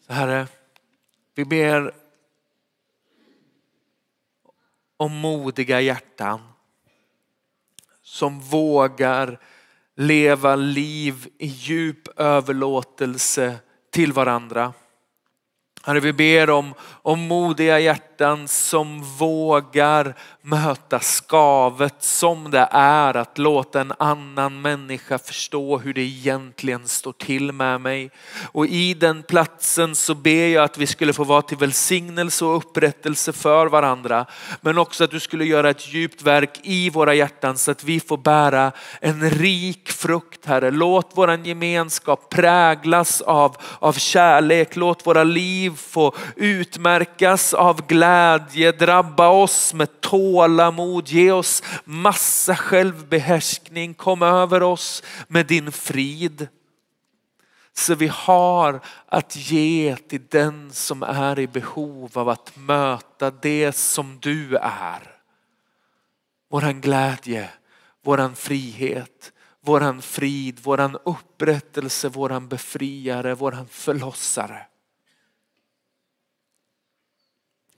Så 0.01 0.13
Herre, 0.13 0.49
vi 1.35 1.45
ber 1.45 1.95
om 4.97 5.17
modiga 5.17 5.81
hjärtan 5.81 6.53
som 8.03 8.41
vågar 8.41 9.41
leva 10.01 10.57
liv 10.57 11.29
i 11.39 11.47
djup 11.47 12.09
överlåtelse 12.17 13.57
till 13.91 14.13
varandra. 14.13 14.73
Herre, 15.83 16.01
vi 16.01 16.13
ber 16.13 16.51
om, 16.51 16.75
om 17.03 17.21
modiga 17.21 17.79
hjärtan 17.79 18.49
som 18.49 19.03
vågar 19.03 20.15
möta 20.43 21.01
skavet 21.01 21.95
som 21.99 22.51
det 22.51 22.69
är 22.73 23.17
att 23.17 23.39
låta 23.39 23.81
en 23.81 23.93
annan 23.99 24.63
människa 24.63 25.19
förstå 25.19 25.79
hur 25.79 25.95
det 25.95 26.01
egentligen 26.01 26.89
står 26.89 27.13
till 27.13 27.53
med 27.53 27.81
mig. 27.81 28.11
Och 28.53 28.67
i 28.67 28.95
den 28.95 29.23
platsen 29.23 29.95
så 29.95 30.15
ber 30.15 30.47
jag 30.47 30.65
att 30.65 30.79
vi 30.79 30.87
skulle 30.87 31.13
få 31.13 31.25
vara 31.25 31.43
till 31.43 31.57
välsignelse 31.57 32.45
och 32.45 32.57
upprättelse 32.57 33.33
för 33.33 33.67
varandra. 33.67 34.27
Men 34.61 34.79
också 34.79 35.05
att 35.05 35.11
du 35.11 35.21
skulle 35.21 35.45
göra 35.45 35.71
ett 35.71 35.95
djupt 35.95 36.23
verk 36.23 36.61
i 36.63 36.91
våra 36.91 37.15
hjärtan 37.15 37.59
så 37.59 37.71
att 37.71 37.85
vi 37.85 38.01
får 38.01 38.17
bära 38.17 38.73
en 39.01 39.31
rik 39.31 39.91
frukt 39.91 40.47
Herre. 40.47 40.71
Låt 40.71 41.11
våran 41.15 41.45
gemenskap 41.45 42.29
präglas 42.31 43.21
av, 43.21 43.57
av 43.79 43.93
kärlek. 43.93 44.77
Låt 44.77 45.07
våra 45.07 45.25
liv 45.25 45.70
liv 45.71 45.77
få 45.77 46.15
utmärkas 46.37 47.55
av 47.55 47.87
glädje. 47.87 48.73
Drabba 48.73 49.29
oss 49.29 49.75
med 49.75 50.01
tålamod. 50.01 51.09
Ge 51.09 51.33
oss 51.33 51.63
massa 51.85 52.57
självbehärskning. 52.57 53.95
Kom 53.95 54.23
över 54.23 54.63
oss 54.63 55.03
med 55.29 55.47
din 55.47 55.73
frid. 55.73 56.49
Så 57.73 57.95
vi 57.95 58.07
har 58.07 58.81
att 59.07 59.37
ge 59.37 59.97
till 59.97 60.27
den 60.29 60.73
som 60.73 61.03
är 61.03 61.39
i 61.39 61.47
behov 61.47 62.11
av 62.15 62.29
att 62.29 62.57
möta 62.57 63.31
det 63.31 63.73
som 63.73 64.19
du 64.21 64.57
är. 64.57 65.17
Våran 66.51 66.81
glädje, 66.81 67.51
våran 68.05 68.37
frihet, 68.37 69.33
våran 69.61 70.03
frid, 70.03 70.61
våran 70.63 70.97
upprättelse, 71.05 72.09
våran 72.09 72.49
befriare, 72.49 73.35
våran 73.35 73.69
förlossare. 73.69 74.67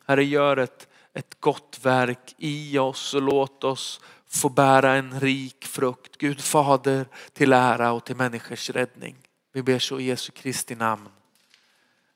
Herre, 0.06 0.24
gör 0.24 0.56
ett, 0.56 0.88
ett 1.14 1.40
gott 1.40 1.78
verk 1.82 2.34
i 2.38 2.78
oss 2.78 3.14
och 3.14 3.22
låt 3.22 3.64
oss 3.64 4.00
få 4.28 4.48
bära 4.48 4.94
en 4.94 5.20
rik 5.20 5.64
frukt. 5.64 6.16
Gud 6.16 6.40
Fader 6.40 7.06
till 7.32 7.52
ära 7.52 7.92
och 7.92 8.04
till 8.04 8.16
människors 8.16 8.70
räddning. 8.70 9.16
Vi 9.52 9.62
ber 9.62 9.78
så 9.78 10.00
i 10.00 10.04
Jesu 10.04 10.32
Kristi 10.32 10.74
namn. 10.74 11.08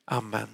Amen. 0.04 0.48